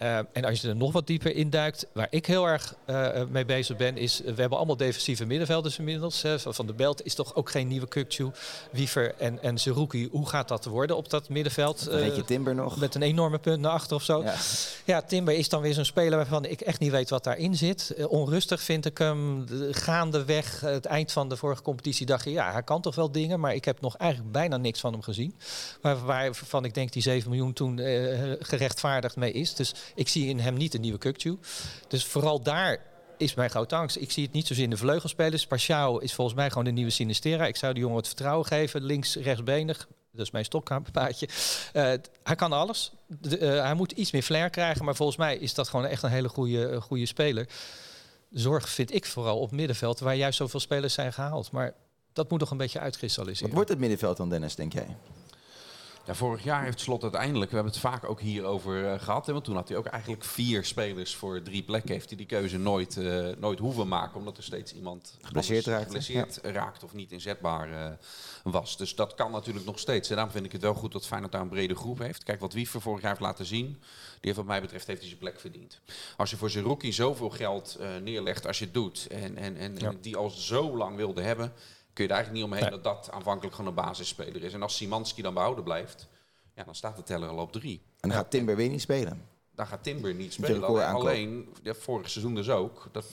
Eh, 0.04 0.18
en 0.34 0.46
als 0.46 0.62
je 0.62 0.68
er 0.68 0.76
nog 0.76 0.92
wat 0.92 1.08
dieper 1.08 1.36
induikt, 1.36 1.86
waar 1.94 2.08
ik 2.10 2.26
heel 2.26 2.46
erg 2.48 2.76
eh, 2.86 3.24
mee 3.30 3.46
bezig 3.46 3.78
ben, 3.78 3.98
is 3.98 4.20
we 4.20 4.34
hebben 4.42 4.58
allemaal 4.58 4.78
defensieve 4.78 5.26
middenvelders 5.26 5.78
inmiddels. 5.78 6.22
hè. 6.22 6.40
Van 6.40 6.66
de 6.68 6.74
Belt 6.74 7.06
is 7.06 7.14
toch 7.16 7.36
ook 7.36 7.50
geen 7.52 7.68
nieuwe 7.68 7.88
Kukcu, 7.88 8.32
Wiever 8.72 9.16
en, 9.18 9.42
en 9.42 9.58
Zerouki. 9.60 10.08
Hoe 10.12 10.30
gaat 10.30 10.48
dat 10.48 10.66
worden 10.66 10.98
op 10.98 11.10
dat 11.10 11.30
middenveld? 11.30 11.82
Vergeet 11.84 12.16
je 12.16 12.22
Eh, 12.22 12.28
Timber 12.28 12.56
nog? 12.56 12.78
met 12.80 12.96
een 12.96 13.02
enorme 13.02 13.40
punt 13.40 13.60
naar 13.62 13.72
achter 13.72 13.96
of 13.96 14.04
zo. 14.04 14.24
Ja. 14.24 14.36
Ja, 14.86 15.02
Timber 15.02 15.34
is 15.34 15.50
dan 15.50 15.62
weer 15.62 15.74
zo'n 15.74 15.86
speler 15.86 16.18
waarvan 16.18 16.46
ik 16.46 16.62
echt 16.62 16.80
niet 16.80 16.92
weet 16.92 17.10
wat 17.10 17.24
daarin 17.24 17.56
zit. 17.56 17.94
Onrustig 18.08 18.62
vind 18.62 18.86
ik 18.86 18.98
hem. 18.98 19.46
De- 19.46 19.68
Gaandeweg, 19.74 20.60
het 20.62 20.86
eind 20.86 21.12
van 21.12 21.30
de 21.30 21.38
vorige 21.38 21.62
competitie, 21.62 22.06
dacht 22.06 22.24
je... 22.24 22.32
ja, 22.32 22.52
hij 22.52 22.64
kan 22.64 22.82
toch 22.82 22.96
wel 22.96 23.12
dingen, 23.12 23.40
maar 23.40 23.56
ik 23.56 23.66
heb 23.66 23.82
nog 23.82 23.98
eigenlijk 23.98 24.32
bijna 24.32 24.58
niks 24.58 24.80
van 24.80 24.92
hem 24.92 25.02
gezien. 25.02 25.36
Waar, 25.82 26.06
waarvan 26.06 26.66
ik 26.66 26.74
denk 26.74 26.92
die 26.92 27.02
7 27.02 27.30
miljoen 27.30 27.54
toen 27.54 27.80
gerechtvaardigd 28.40 29.16
mee 29.16 29.32
is. 29.32 29.56
Dus 29.56 29.74
ik 29.96 30.08
zie 30.08 30.28
in 30.28 30.40
hem 30.40 30.54
niet 30.54 30.74
een 30.74 30.82
nieuwe 30.82 30.98
Kukcu. 30.98 31.38
Dus 31.88 32.06
vooral 32.06 32.42
daar 32.42 32.80
is 33.18 33.34
mijn 33.34 33.50
grote 33.50 33.76
angst. 33.76 33.96
Ik 33.96 34.12
zie 34.12 34.24
het 34.24 34.34
niet 34.34 34.48
zozeer 34.48 34.64
in 34.64 34.70
de 34.70 34.78
vleugelspelers. 34.78 35.48
Pashao 35.48 35.98
is 35.98 36.14
volgens 36.14 36.38
mij 36.38 36.50
gewoon 36.50 36.64
de 36.64 36.72
nieuwe 36.72 36.92
Sinistera. 36.92 37.46
Ik 37.48 37.56
zou 37.56 37.74
de 37.74 37.80
jongen 37.80 37.98
het 37.98 38.08
vertrouwen 38.08 38.46
geven. 38.46 38.84
Links, 38.84 39.16
rechtsbenig. 39.16 39.88
Dat 40.12 40.26
is 40.26 40.32
mijn 40.32 40.46
stokpaardje. 40.46 41.28
Eh 41.74 41.94
hij 42.24 42.36
kan 42.36 42.52
alles. 42.52 42.92
Eh, 43.22 43.40
hij 43.40 43.74
moet 43.74 43.92
iets 43.92 44.12
meer 44.12 44.22
flair 44.22 44.50
krijgen. 44.50 44.86
Maar 44.86 44.96
volgens 44.96 45.18
mij 45.18 45.38
is 45.38 45.54
dat 45.54 45.70
gewoon 45.70 45.86
echt 45.86 46.04
een 46.04 46.10
hele 46.10 46.30
goede, 46.30 46.68
eh, 46.68 46.82
goede 46.82 47.06
speler. 47.06 47.48
Zorg 48.32 48.70
vind 48.70 48.94
ik 48.94 49.06
vooral 49.06 49.40
op 49.40 49.52
middenveld. 49.52 50.00
Waar 50.00 50.16
juist 50.16 50.38
zoveel 50.38 50.60
spelers 50.60 50.94
zijn 50.94 51.14
gehaald. 51.14 51.52
Maar 51.52 51.74
dat 52.14 52.30
moet 52.30 52.40
nog 52.40 52.52
een 52.52 52.58
beetje 52.58 52.78
Wat 52.78 52.88
uitkristalliseren. 52.88 53.54
wordt 53.54 53.70
het 53.70 53.80
middenveld 53.80 54.18
dan, 54.18 54.30
Dennis, 54.30 54.56
denk 54.56 54.74
jij? 54.74 54.88
Ja, 56.06 56.16
vorig 56.16 56.44
jaar 56.44 56.64
heeft 56.64 56.80
Slot 56.80 57.04
uiteindelijk, 57.04 57.50
we 57.50 57.56
hebben 57.56 57.74
het 57.74 57.82
vaak 57.82 58.10
ook 58.10 58.20
hierover 58.20 58.84
uh, 58.84 59.00
gehad. 59.00 59.26
Hè, 59.26 59.34
want 59.34 59.46
toen 59.46 59.56
had 59.56 59.68
hij 59.68 59.78
ook 59.78 59.86
eigenlijk 59.86 60.24
vier 60.24 60.66
spelers 60.66 61.16
voor 61.16 61.42
drie 61.42 61.64
plekken. 61.64 61.92
Heeft 61.92 62.08
hij 62.08 62.18
die 62.18 62.26
keuze 62.26 62.58
nooit, 62.58 62.96
uh, 62.96 63.28
nooit 63.38 63.60
hoeven 63.60 63.88
maken. 63.88 64.18
Omdat 64.18 64.38
er 64.38 64.44
steeds 64.44 64.74
iemand 64.74 65.18
geblesseerd 65.22 65.66
raakt, 65.66 65.84
geblesseerd 65.84 66.40
raakt 66.42 66.84
of 66.84 66.94
niet 66.94 67.12
inzetbaar 67.12 67.70
uh, 67.70 67.88
was. 68.44 68.78
Dus 68.78 68.96
dat 68.96 69.14
kan 69.16 69.32
natuurlijk 69.32 69.66
nog 69.66 69.80
steeds. 69.80 70.10
En 70.10 70.16
daarom 70.16 70.34
vind 70.34 70.46
ik 70.46 70.52
het 70.52 70.62
wel 70.62 70.74
goed 70.74 70.92
dat 70.92 71.08
Feyenoord 71.08 71.32
daar 71.32 71.42
een 71.42 71.50
brede 71.50 71.76
groep 71.76 72.00
heeft. 72.00 72.24
Kijk, 72.24 72.40
wat 72.40 72.54
Wiever 72.54 72.82
vorig 72.82 73.02
jaar 73.02 73.10
heeft 73.10 73.22
laten 73.22 73.46
zien. 73.46 73.68
Die 73.68 73.78
heeft 74.22 74.38
wat 74.38 74.46
mij 74.46 74.62
betreft 74.62 74.88
heeft 74.88 75.00
hij 75.00 75.08
zijn 75.08 75.20
plek 75.20 75.40
verdiend. 75.40 75.80
Als 76.18 76.30
je 76.30 76.38
voor 76.38 76.50
zijn 76.50 76.64
rookie 76.64 76.92
zoveel 76.92 77.30
geld 77.30 77.78
uh, 77.80 77.88
neerlegt 78.02 78.48
als 78.48 78.60
je 78.60 78.66
het 78.66 78.74
doet. 78.74 79.08
En, 79.08 79.38
en, 79.38 79.58
en, 79.58 79.76
ja. 79.78 79.88
en 79.88 79.98
die 80.02 80.16
al 80.16 80.30
zo 80.30 80.78
lang 80.78 80.96
wilde 80.96 81.22
hebben 81.22 81.54
kun 81.94 82.04
je 82.04 82.10
er 82.10 82.16
eigenlijk 82.16 82.34
niet 82.34 82.54
omheen 82.54 82.72
nee. 82.72 82.82
dat 82.82 82.84
dat 82.84 83.12
aanvankelijk 83.12 83.56
gewoon 83.56 83.70
een 83.70 83.84
basisspeler 83.84 84.44
is. 84.44 84.54
En 84.54 84.62
als 84.62 84.76
Simanski 84.76 85.22
dan 85.22 85.34
behouden 85.34 85.64
blijft, 85.64 86.08
ja, 86.56 86.64
dan 86.64 86.76
staat 86.76 86.96
de 86.96 87.04
teller 87.04 87.30
al 87.30 87.38
op 87.38 87.52
drie. 87.52 87.82
En 88.00 88.10
dan 88.10 88.18
gaat 88.18 88.32
Timber 88.32 88.56
weer 88.56 88.70
niet 88.70 88.82
spelen. 88.82 89.28
Dan 89.56 89.68
gaat 89.68 89.84
Timber 89.84 90.14
niet 90.14 90.34
spelen. 90.34 90.64
Alleen, 90.64 90.86
alleen 90.86 91.56
ja, 91.64 91.74
vorig 91.74 92.10
seizoen 92.10 92.36
dus 92.36 92.50
ook. 92.50 92.90
Dat 92.92 93.06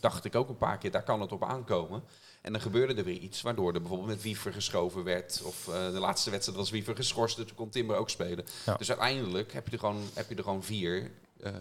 dacht 0.00 0.24
ik 0.24 0.34
ook 0.34 0.48
een 0.48 0.58
paar 0.58 0.78
keer, 0.78 0.90
daar 0.90 1.02
kan 1.02 1.20
het 1.20 1.32
op 1.32 1.44
aankomen. 1.44 2.02
En 2.42 2.52
dan 2.52 2.60
gebeurde 2.60 2.94
er 2.94 3.04
weer 3.04 3.18
iets 3.18 3.42
waardoor 3.42 3.74
er 3.74 3.80
bijvoorbeeld 3.80 4.10
met 4.10 4.22
Wiever 4.22 4.52
geschoven 4.52 5.04
werd. 5.04 5.42
Of 5.44 5.68
uh, 5.68 5.74
de 5.74 5.98
laatste 5.98 6.30
wedstrijd 6.30 6.58
was 6.58 6.70
Wiever 6.70 6.96
geschorst, 6.96 7.36
dus 7.36 7.46
toen 7.46 7.56
kon 7.56 7.70
Timber 7.70 7.96
ook 7.96 8.10
spelen. 8.10 8.44
Ja. 8.66 8.74
Dus 8.74 8.88
uiteindelijk 8.88 9.52
heb 9.52 9.66
je 9.66 9.72
er 9.72 9.78
gewoon, 9.78 10.02
heb 10.14 10.28
je 10.28 10.34
er 10.34 10.42
gewoon 10.42 10.62
vier. 10.62 11.10
Uh, 11.40 11.52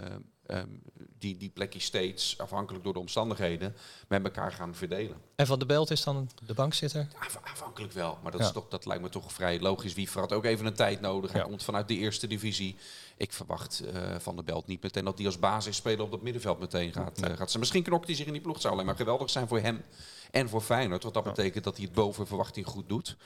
um, 0.48 0.82
die, 1.20 1.38
die 1.38 1.50
plekjes 1.50 1.84
steeds, 1.84 2.38
afhankelijk 2.38 2.84
door 2.84 2.94
de 2.94 3.00
omstandigheden, 3.00 3.76
met 4.08 4.24
elkaar 4.24 4.52
gaan 4.52 4.76
verdelen. 4.76 5.18
En 5.36 5.48
Van 5.48 5.60
de 5.60 5.66
Belt 5.66 5.92
is 5.92 6.04
dan 6.04 6.30
de 6.46 6.54
bankzitter? 6.54 7.08
Ja, 7.12 7.40
afhankelijk 7.44 7.94
wel, 7.94 8.18
maar 8.24 8.32
dat, 8.32 8.42
ja. 8.42 8.48
is 8.48 8.54
toch, 8.54 8.68
dat 8.68 8.86
lijkt 8.86 9.04
me 9.04 9.10
toch 9.10 9.34
vrij 9.34 9.60
logisch. 9.60 9.94
Wiever 9.94 10.20
had 10.20 10.34
ook 10.34 10.46
even 10.46 10.66
een 10.66 10.74
tijd 10.74 11.02
nodig. 11.02 11.32
Hij 11.32 11.42
ja. 11.42 11.48
komt 11.48 11.64
vanuit 11.64 11.88
de 11.88 11.96
eerste 11.96 12.28
divisie. 12.28 12.76
Ik 13.18 13.34
verwacht 13.34 13.84
uh, 13.84 14.16
Van 14.20 14.36
de 14.36 14.44
Belt 14.44 14.68
niet 14.68 14.84
meteen 14.84 15.06
dat 15.06 15.18
hij 15.18 15.26
als 15.26 15.40
basisspeler 15.40 16.02
op 16.02 16.12
dat 16.12 16.22
middenveld 16.22 16.60
meteen 16.60 16.94
gaat. 16.94 17.20
Nee. 17.20 17.32
Uh, 17.32 17.38
gaat 17.38 17.52
ze. 17.52 17.60
Misschien 17.60 17.84
knokt 17.84 18.06
hij 18.06 18.16
zich 18.16 18.26
in 18.26 18.34
die 18.34 18.42
ploeg. 18.42 18.54
Het 18.54 18.62
zou 18.62 18.74
alleen 18.74 18.86
maar 18.86 18.96
geweldig 18.96 19.30
zijn 19.30 19.48
voor 19.48 19.60
hem 19.60 19.84
en 20.32 20.50
voor 20.50 20.62
Feyenoord. 20.62 21.04
Want 21.04 21.16
dat 21.16 21.24
betekent 21.24 21.64
dat 21.64 21.76
hij 21.76 21.86
het 21.86 21.94
boven 21.94 22.28
verwachting 22.28 22.66
goed 22.66 22.90
doet. 22.90 23.18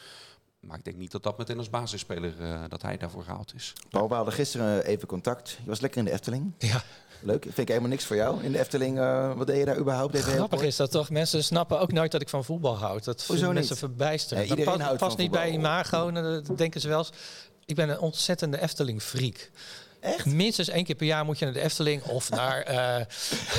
Maar 0.60 0.78
ik 0.78 0.84
denk 0.84 0.98
niet 0.98 1.12
dat 1.12 1.24
dat 1.24 1.38
meteen 1.38 1.58
als 1.58 1.70
basisspeler 1.70 2.34
uh, 2.40 2.64
dat 2.68 2.82
hij 2.82 2.98
daarvoor 2.98 3.24
gehaald 3.24 3.54
is. 3.54 3.74
Paul, 3.90 4.10
we 4.10 4.16
hadden 4.16 4.34
gisteren 4.34 4.86
even 4.86 5.08
contact. 5.08 5.58
Je 5.64 5.70
was 5.70 5.80
lekker 5.80 6.00
in 6.00 6.06
de 6.06 6.12
Efteling. 6.12 6.54
Ja. 6.58 6.84
Leuk. 7.22 7.44
Vind 7.44 7.58
ik 7.58 7.68
helemaal 7.68 7.90
niks 7.90 8.06
voor 8.06 8.16
jou 8.16 8.44
in 8.44 8.52
de 8.52 8.60
Efteling. 8.60 8.98
Uh, 8.98 9.34
wat 9.36 9.48
deed 9.48 9.58
je 9.58 9.66
daar 9.66 9.78
überhaupt? 9.78 10.18
Grappig 10.18 10.62
is 10.62 10.76
dat 10.76 10.92
toch? 10.92 11.10
Mensen 11.10 11.44
snappen 11.44 11.80
ook 11.80 11.92
nooit 11.92 12.12
dat 12.12 12.22
ik 12.22 12.30
van 12.30 12.44
voetbal 12.44 12.78
houd. 12.78 13.04
Dat 13.04 13.24
Hoezo 13.28 13.52
mensen 13.52 13.70
niet? 13.70 13.80
verbijsteren. 13.80 14.48
Ja, 14.48 14.56
dat 14.56 14.82
houdt 14.82 15.00
past 15.00 15.18
niet 15.18 15.32
bij 15.32 15.52
imago. 15.52 16.12
Dat 16.12 16.58
denken 16.58 16.82
ze 16.82 16.88
wel 16.88 16.98
eens. 16.98 17.12
Ik 17.66 17.76
ben 17.76 17.90
een 17.90 18.00
ontzettende 18.00 18.62
Efteling-freak. 18.62 19.50
Echt? 20.00 20.26
Minstens 20.26 20.70
één 20.70 20.84
keer 20.84 20.96
per 20.96 21.06
jaar 21.06 21.26
moet 21.26 21.40
je 21.40 21.46
naar 21.46 21.54
de 21.54 21.62
Efteling 21.62 22.04
of 22.04 22.30
naar 22.42 22.72
uh, 22.72 23.06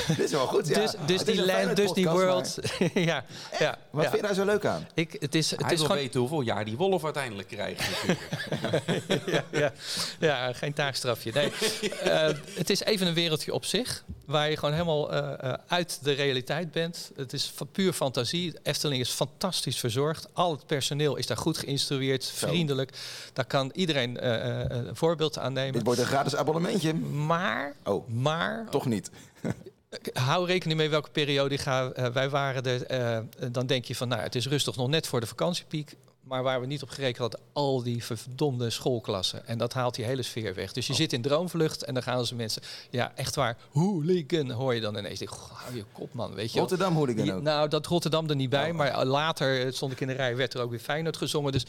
Dit 0.07 0.19
is 0.19 0.31
wel 0.31 0.47
goed, 0.47 0.69
ja. 0.69 0.81
dus, 1.07 1.23
Feyenoord 1.23 1.77
Disney 1.77 2.05
podcast, 2.05 2.25
World. 2.25 2.59
ja, 3.11 3.25
ja, 3.59 3.79
Wat 3.91 4.05
ja. 4.05 4.11
vind 4.11 4.21
je 4.21 4.27
daar 4.27 4.35
zo 4.35 4.45
leuk 4.45 4.65
aan? 4.65 4.89
Ik, 4.95 5.17
het 5.19 5.35
is, 5.35 5.51
het 5.51 5.63
hij 5.63 5.73
is 5.73 5.79
wil 5.79 5.87
gewoon 5.87 6.03
weten 6.03 6.21
hoeveel 6.21 6.41
jaar 6.41 6.65
die 6.65 6.77
Wolf 6.77 7.05
uiteindelijk 7.05 7.49
krijgt. 7.49 7.89
natuurlijk. 8.07 9.23
ja, 9.27 9.45
ja, 9.51 9.73
ja, 10.19 10.53
geen 10.53 10.73
taakstrafje. 10.73 11.33
Nee. 11.33 11.53
Eh, 12.03 12.29
het 12.55 12.71
is 12.71 12.81
even 12.81 13.07
een 13.07 13.15
wereldje 13.15 13.53
op 13.53 13.65
zich, 13.65 14.05
waar 14.29 14.51
je 14.51 14.57
gewoon 14.57 14.75
helemaal 14.75 15.13
eh, 15.13 15.51
eh, 15.51 15.59
uit 15.67 15.99
de 16.03 16.13
realiteit 16.13 16.71
bent. 16.73 17.11
Het 17.17 17.33
is 17.33 17.53
van 17.55 17.69
puur 17.73 17.93
fantasie. 17.93 18.55
Efteling 18.63 19.01
is 19.01 19.11
fantastisch 19.11 19.79
verzorgd. 19.79 20.29
Al 20.33 20.53
het 20.53 20.67
personeel 20.67 21.17
is 21.17 21.27
daar 21.27 21.37
goed 21.37 21.59
geïnstrueerd, 21.59 22.31
vriendelijk. 22.35 22.99
Daar 23.33 23.45
kan 23.45 23.71
iedereen 23.75 24.19
eh, 24.19 24.65
een 24.87 24.97
voorbeeld 24.97 25.39
aan 25.39 25.53
nemen. 25.53 25.73
Dit 25.73 25.83
wordt 25.83 26.01
een 26.01 26.07
gratis 26.07 26.37
abonnementje. 26.37 26.95
Maar, 26.95 27.77
Oh. 27.85 28.09
maar 28.09 28.67
Toch 28.71 28.87
niet. 28.87 29.11
Hou 30.13 30.47
rekening 30.47 30.79
mee 30.79 30.89
welke 30.89 31.11
periode 31.11 31.55
ik 31.55 31.61
ga. 31.61 31.91
Eh, 31.91 32.07
wij 32.07 32.31
waren 32.31 32.65
er. 32.65 32.87
eh, 32.87 33.19
dan 33.53 33.67
denk 33.67 33.85
je 33.85 33.95
van, 33.95 34.09
nou, 34.09 34.23
het 34.23 34.35
is 34.35 34.47
rustig 34.49 34.77
nog 34.77 34.89
net 34.89 35.07
voor 35.07 35.21
de 35.21 35.27
vakantiepiek. 35.27 35.97
Maar 36.23 36.43
waar 36.43 36.61
we 36.61 36.67
niet 36.67 36.83
op 36.83 36.89
gerekend 36.89 37.19
hadden, 37.19 37.41
al 37.53 37.83
die 37.83 38.05
verdomde 38.05 38.71
schoolklassen. 38.71 39.47
En 39.47 39.59
dat 39.59 39.73
haalt 39.73 39.95
die 39.95 40.05
hele 40.05 40.23
sfeer 40.23 40.55
weg. 40.55 40.73
Dus 40.73 40.87
je 40.87 40.95
zit 40.95 41.13
in 41.13 41.23
droomvlucht 41.23 41.85
en 41.85 41.95
dan 41.95 42.03
gaan 42.03 42.27
ze 42.27 42.35
mensen... 42.35 42.63
Ja, 42.91 43.13
echt 43.15 43.35
waar, 43.35 43.57
hooligan 43.73 44.51
hoor 44.51 44.75
je 44.75 44.81
dan 44.81 44.97
ineens. 44.97 45.21
Ik 45.21 45.29
goh, 45.29 45.51
hou 45.53 45.77
je 45.77 45.85
kop 45.93 46.13
man, 46.13 46.35
weet 46.35 46.53
je. 46.53 46.59
Rotterdam 46.59 46.95
hooligan 46.95 47.31
ook. 47.31 47.43
Nou, 47.43 47.69
dat 47.69 47.87
Rotterdam 47.87 48.29
er 48.29 48.37
niet 48.37 48.51
bij. 48.51 48.71
Oh. 48.71 48.77
Maar 48.77 49.05
later 49.05 49.67
eh, 49.67 49.73
stond 49.73 49.93
ik 49.93 50.01
in 50.01 50.07
de 50.07 50.13
rij, 50.13 50.37
werd 50.37 50.55
er 50.55 50.61
ook 50.61 50.71
weer 50.71 50.79
Feyenoord 50.79 51.17
gezongen. 51.17 51.53
Dus 51.53 51.65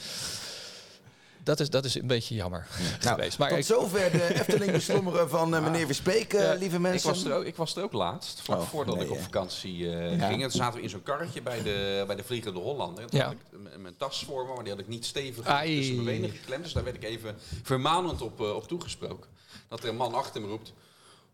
dat 1.44 1.60
is, 1.60 1.70
dat 1.70 1.86
is 1.86 1.96
een 1.96 2.08
beetje 2.08 2.36
jammer 2.36 2.68
Nou, 3.04 3.16
geweest. 3.16 3.38
Maar 3.38 3.50
tot 3.50 3.58
ik- 3.58 3.66
zover 3.66 4.12
de 4.12 4.34
Efteling 4.40 4.72
beslommeren 4.72 5.30
van 5.30 5.56
eh, 5.56 5.64
meneer 5.64 5.86
Verspeek, 5.86 6.34
eh, 6.34 6.42
Ja, 6.44 6.54
lieve 6.54 6.76
ik, 6.76 6.82
mensen. 6.82 7.10
was 7.10 7.24
er 7.24 7.34
ook, 7.34 7.44
ik 7.44 7.56
was 7.56 7.76
er 7.76 7.84
ook 7.84 7.94
laatst, 7.94 8.42
vlak 8.42 8.60
Oh, 8.60 8.68
voordat 8.68 8.96
nee, 8.96 9.06
ik 9.06 9.12
op 9.12 9.20
vakantie 9.22 9.92
eh, 9.92 10.18
Ja. 10.18 10.28
ging. 10.28 10.44
En 10.44 10.50
toen 10.50 10.60
zaten 10.60 10.78
we 10.78 10.84
in 10.84 10.90
zo'n 10.90 11.04
karretje 11.04 11.42
bij 11.42 11.64
de, 11.64 12.04
bij 12.08 12.16
de 12.16 12.24
Vliegende 12.24 12.60
Hollander. 12.60 13.04
En 13.04 13.10
toen 13.10 13.20
Ja. 13.20 13.26
had 13.26 13.34
ik 13.34 13.78
mijn 13.80 13.98
tas 13.98 14.24
voor 14.26 14.46
me, 14.46 14.54
maar 14.54 14.64
die 14.64 14.72
had 14.74 14.82
ik 14.82 14.88
niet 14.88 15.06
stevig 15.06 15.46
Ai. 15.46 15.76
tussen 15.78 16.04
mijn 16.04 16.22
benen 16.22 16.30
geklemd. 16.38 16.64
Dus 16.64 16.74
daar 16.74 16.84
werd 16.84 16.96
ik 16.96 17.04
even 17.04 17.36
vermanend 17.64 18.22
op, 18.22 18.40
eh, 18.42 18.56
op 18.56 18.68
toegesproken. 18.68 19.30
Dat 19.68 19.84
er 19.84 19.90
een 19.90 19.96
man 19.96 20.14
achter 20.14 20.42
me 20.42 20.48
roept... 20.48 20.74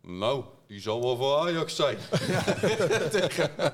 Nou, 0.07 0.43
die 0.67 0.81
zal 0.81 1.01
wel 1.01 1.17
voor 1.17 1.38
Ajax 1.38 1.75
zijn. 1.75 1.97
Tegen- 3.12 3.51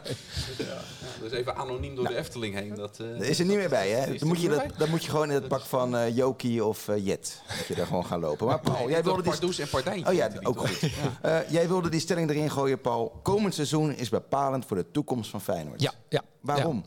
ja. 0.57 0.81
Dus 1.21 1.31
even 1.31 1.55
anoniem 1.55 1.95
door 1.95 2.07
de 2.07 2.17
Efteling 2.17 2.55
heen. 2.55 2.75
Dat, 2.75 2.99
eh, 3.19 3.29
is 3.29 3.39
er 3.39 3.45
niet 3.45 3.57
meer 3.57 3.69
bij, 3.69 3.89
hè? 3.89 4.17
Dan 4.17 4.27
moet, 4.27 4.41
je 4.41 4.49
dat, 4.49 4.63
dan 4.77 4.89
moet 4.89 5.03
je 5.03 5.09
gewoon 5.09 5.27
in 5.29 5.35
het 5.35 5.47
pak 5.47 5.61
van 5.61 5.95
eh 5.95 6.15
Jokie 6.15 6.65
of 6.65 6.87
eh, 6.87 7.05
Jet. 7.05 7.41
Moet 7.57 7.67
je 7.67 7.75
daar 7.75 7.85
gewoon 7.85 8.05
gaan 8.05 8.19
lopen. 8.19 8.47
Maar 8.47 8.59
Paul, 8.59 8.77
Nee, 8.77 8.89
jij 8.89 9.03
wilde 9.03 9.21
die... 9.21 9.31
Pardoes 9.31 9.59
en 9.59 9.69
Partijntje. 9.69 10.07
Oh 10.11 10.13
ja, 10.17 10.29
ook 10.41 10.57
toch? 10.57 10.79
goed. 10.79 10.91
Eh, 11.21 11.49
jij 11.49 11.67
wilde 11.67 11.89
die 11.89 11.99
stelling 11.99 12.29
erin 12.29 12.51
gooien, 12.51 12.81
Paul. 12.81 13.19
Komend 13.23 13.53
seizoen 13.53 13.95
is 13.95 14.09
bepalend 14.09 14.65
voor 14.65 14.77
de 14.77 14.91
toekomst 14.91 15.29
van 15.29 15.41
Feyenoord. 15.41 15.81
ja, 15.81 15.91
ja, 16.09 16.21
Waarom? 16.41 16.85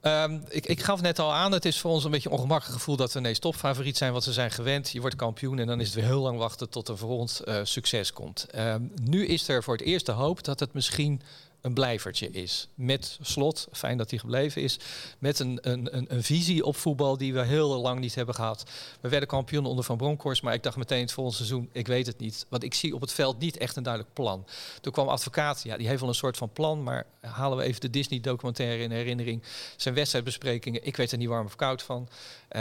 Ehm, 0.00 0.38
ik, 0.48 0.66
ik 0.66 0.82
gaf 0.82 1.00
net 1.00 1.18
al 1.18 1.32
aan, 1.32 1.52
het 1.52 1.64
is 1.64 1.80
voor 1.80 1.90
ons 1.90 2.04
een 2.04 2.10
beetje 2.10 2.28
een 2.28 2.34
ongemakkelijk 2.34 2.78
gevoel 2.78 2.96
dat 2.96 3.12
we 3.12 3.18
ineens 3.18 3.38
topfavoriet 3.38 3.96
zijn, 3.96 4.12
wat 4.12 4.24
ze 4.24 4.32
zijn 4.32 4.50
gewend. 4.50 4.90
Je 4.90 5.00
wordt 5.00 5.16
kampioen 5.16 5.58
en 5.58 5.66
dan 5.66 5.80
is 5.80 5.86
het 5.86 5.94
weer 5.94 6.04
heel 6.04 6.20
lang 6.20 6.38
wachten 6.38 6.68
tot 6.68 6.88
er 6.88 6.98
voor 6.98 7.18
ons 7.18 7.44
eh, 7.44 7.60
succes 7.62 8.12
komt. 8.12 8.46
Ehm, 8.50 8.82
nu 9.02 9.26
is 9.26 9.48
er 9.48 9.62
voor 9.62 9.76
het 9.76 9.86
eerst 9.86 10.06
de 10.06 10.12
hoop 10.12 10.44
dat 10.44 10.60
het 10.60 10.72
misschien 10.72 11.20
een 11.60 11.74
blijvertje 11.74 12.30
is. 12.30 12.68
Met 12.74 13.18
slot, 13.22 13.68
fijn 13.72 13.98
dat 13.98 14.10
hij 14.10 14.18
gebleven 14.18 14.62
is. 14.62 14.78
Met 15.18 15.38
een, 15.38 15.58
een, 15.62 15.96
een, 15.96 16.06
een 16.08 16.22
visie 16.22 16.64
op 16.64 16.76
voetbal 16.76 17.16
die 17.16 17.32
we 17.32 17.44
heel 17.44 17.80
lang 17.80 18.00
niet 18.00 18.14
hebben 18.14 18.34
gehad. 18.34 18.70
We 19.00 19.08
werden 19.08 19.28
kampioen 19.28 19.64
onder 19.64 19.84
Van 19.84 19.96
Bronckhorst, 19.96 20.42
maar 20.42 20.54
ik 20.54 20.62
dacht 20.62 20.76
meteen 20.76 21.00
het 21.00 21.12
volgende 21.12 21.44
seizoen, 21.44 21.68
ik 21.72 21.86
weet 21.86 22.06
het 22.06 22.18
niet. 22.18 22.46
Want 22.48 22.62
ik 22.62 22.74
zie 22.74 22.94
op 22.94 23.00
het 23.00 23.12
veld 23.12 23.38
niet 23.38 23.56
echt 23.56 23.76
een 23.76 23.82
duidelijk 23.82 24.14
plan. 24.14 24.46
Toen 24.80 24.92
kwam 24.92 25.08
advocaat, 25.08 25.62
ja, 25.62 25.76
die 25.76 25.86
heeft 25.86 26.00
wel 26.00 26.08
een 26.08 26.14
soort 26.14 26.36
van 26.36 26.52
plan, 26.52 26.82
maar 26.82 27.06
halen 27.20 27.58
we 27.58 27.64
even 27.64 27.80
de 27.80 27.90
Disney-documentaire 27.90 28.82
in 28.82 28.90
herinnering. 28.90 29.42
Zijn 29.76 29.94
wedstrijdbesprekingen, 29.94 30.86
ik 30.86 30.96
weet 30.96 31.12
er 31.12 31.18
niet 31.18 31.28
warm 31.28 31.46
of 31.46 31.56
koud 31.56 31.82
van. 31.82 32.08
Eh, 32.50 32.60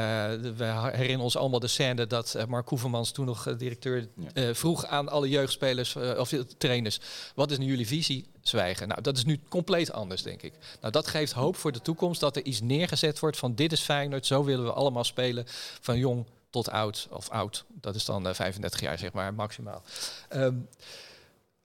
we 0.57 0.65
herinneren 0.65 1.19
ons 1.19 1.37
allemaal 1.37 1.59
de 1.59 1.67
scène 1.67 2.07
dat 2.07 2.35
eh, 2.35 2.45
Mark 2.45 2.69
Hoevermans, 2.69 3.11
toen 3.11 3.25
nog 3.25 3.47
eh, 3.47 3.57
directeur, 3.57 4.07
vroeg 4.33 4.85
aan 4.85 5.09
alle 5.09 5.29
jeugdspelers 5.29 5.95
of 5.95 6.33
trainers: 6.57 6.99
wat 7.35 7.51
is 7.51 7.57
nu 7.57 7.65
jullie 7.65 7.87
visie? 7.87 8.25
Zwijgen. 8.49 8.87
Nou, 8.87 9.01
dat 9.01 9.17
is 9.17 9.25
nu 9.25 9.39
compleet 9.49 9.91
anders, 9.91 10.23
denk 10.23 10.41
ik. 10.41 10.53
Nou, 10.81 10.91
dat 10.91 11.07
geeft 11.07 11.31
hoop 11.31 11.55
voor 11.55 11.71
de 11.71 11.81
toekomst 11.81 12.19
dat 12.19 12.35
er 12.35 12.45
iets 12.45 12.61
neergezet 12.61 13.19
wordt 13.19 13.37
van 13.37 13.55
dit 13.55 13.71
is 13.71 13.81
Feyenoord, 13.81 14.25
zo 14.25 14.43
willen 14.43 14.65
we 14.65 14.73
allemaal 14.73 15.03
spelen, 15.03 15.43
van 15.81 15.97
jong 15.97 16.25
tot 16.49 16.69
oud 16.69 17.07
of 17.11 17.29
oud. 17.29 17.65
Dat 17.67 17.95
is 17.95 18.05
dan 18.05 18.27
eh, 18.27 18.33
35 18.33 18.81
jaar, 18.81 18.97
zeg 18.97 19.11
maar, 19.13 19.33
maximaal. 19.33 19.81
Ehm, 20.29 20.55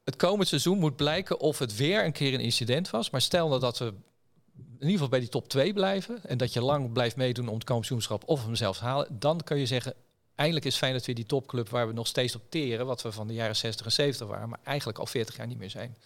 het 0.05 0.17
komend 0.17 0.49
seizoen 0.49 0.79
moet 0.79 0.97
blijken 0.97 1.41
of 1.41 1.59
het 1.59 1.77
weer 1.77 2.05
een 2.05 2.13
keer 2.13 2.35
een 2.35 2.41
incident 2.41 2.91
was. 2.91 3.11
Maar 3.11 3.21
stel 3.21 3.49
nou 3.49 3.61
dat 3.61 3.79
we 3.79 3.85
in 4.55 4.91
ieder 4.91 4.93
geval 4.93 5.09
bij 5.09 5.21
die 5.21 5.29
top 5.29 5.49
2 5.49 5.73
blijven. 5.73 6.19
En 6.25 6.39
dat 6.39 6.53
je 6.53 6.61
lang 6.61 6.93
blijft 6.93 7.17
meedoen 7.17 7.49
om 7.49 7.55
het 7.55 7.65
kampioenschap 7.65 8.23
of 8.27 8.45
hem 8.45 8.55
zelfs 8.55 8.81
halen. 8.81 9.07
Dan 9.11 9.41
kun 9.45 9.59
je 9.59 9.67
zeggen, 9.67 9.95
eindelijk 10.35 10.67
is 10.67 10.77
Feyenoord 10.77 11.07
weer 11.07 11.15
die 11.15 11.27
topclub 11.27 11.69
waar 11.69 11.87
we 11.87 11.93
nog 11.93 12.07
steeds 12.07 12.35
op 12.35 12.43
teren. 12.49 12.87
Wat 12.87 13.03
we 13.03 13.13
van 13.13 13.27
de 13.27 13.35
jaren 13.35 13.57
60 13.57 13.87
en 13.87 13.93
70 13.93 14.27
waren. 14.27 14.49
Maar 14.49 14.59
eigenlijk 14.63 14.99
al 14.99 15.07
40 15.07 15.37
jaar 15.37 15.47
niet 15.47 15.59
meer 15.59 15.71
zijn. 15.71 15.97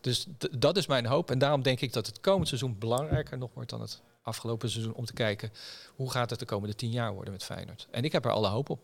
Dus 0.00 0.26
dat 0.50 0.76
is 0.76 0.86
mijn 0.86 1.06
hoop. 1.06 1.30
En 1.30 1.38
daarom 1.38 1.62
denk 1.62 1.80
ik 1.80 1.92
dat 1.92 2.06
het 2.06 2.20
komend 2.20 2.48
seizoen 2.48 2.78
belangrijker 2.78 3.38
nog 3.38 3.50
wordt 3.54 3.70
dan 3.70 3.80
het 3.80 4.00
afgelopen 4.22 4.70
seizoen. 4.70 4.94
Om 4.94 5.04
te 5.04 5.12
kijken, 5.12 5.52
hoe 5.96 6.10
gaat 6.10 6.30
het 6.30 6.38
de 6.38 6.44
komende 6.44 6.74
10 6.74 6.90
jaar 6.90 7.12
worden 7.12 7.32
met 7.32 7.44
Feyenoord. 7.44 7.88
En 7.90 8.04
ik 8.04 8.12
heb 8.12 8.24
er 8.24 8.30
alle 8.30 8.48
hoop 8.48 8.70
op. 8.70 8.80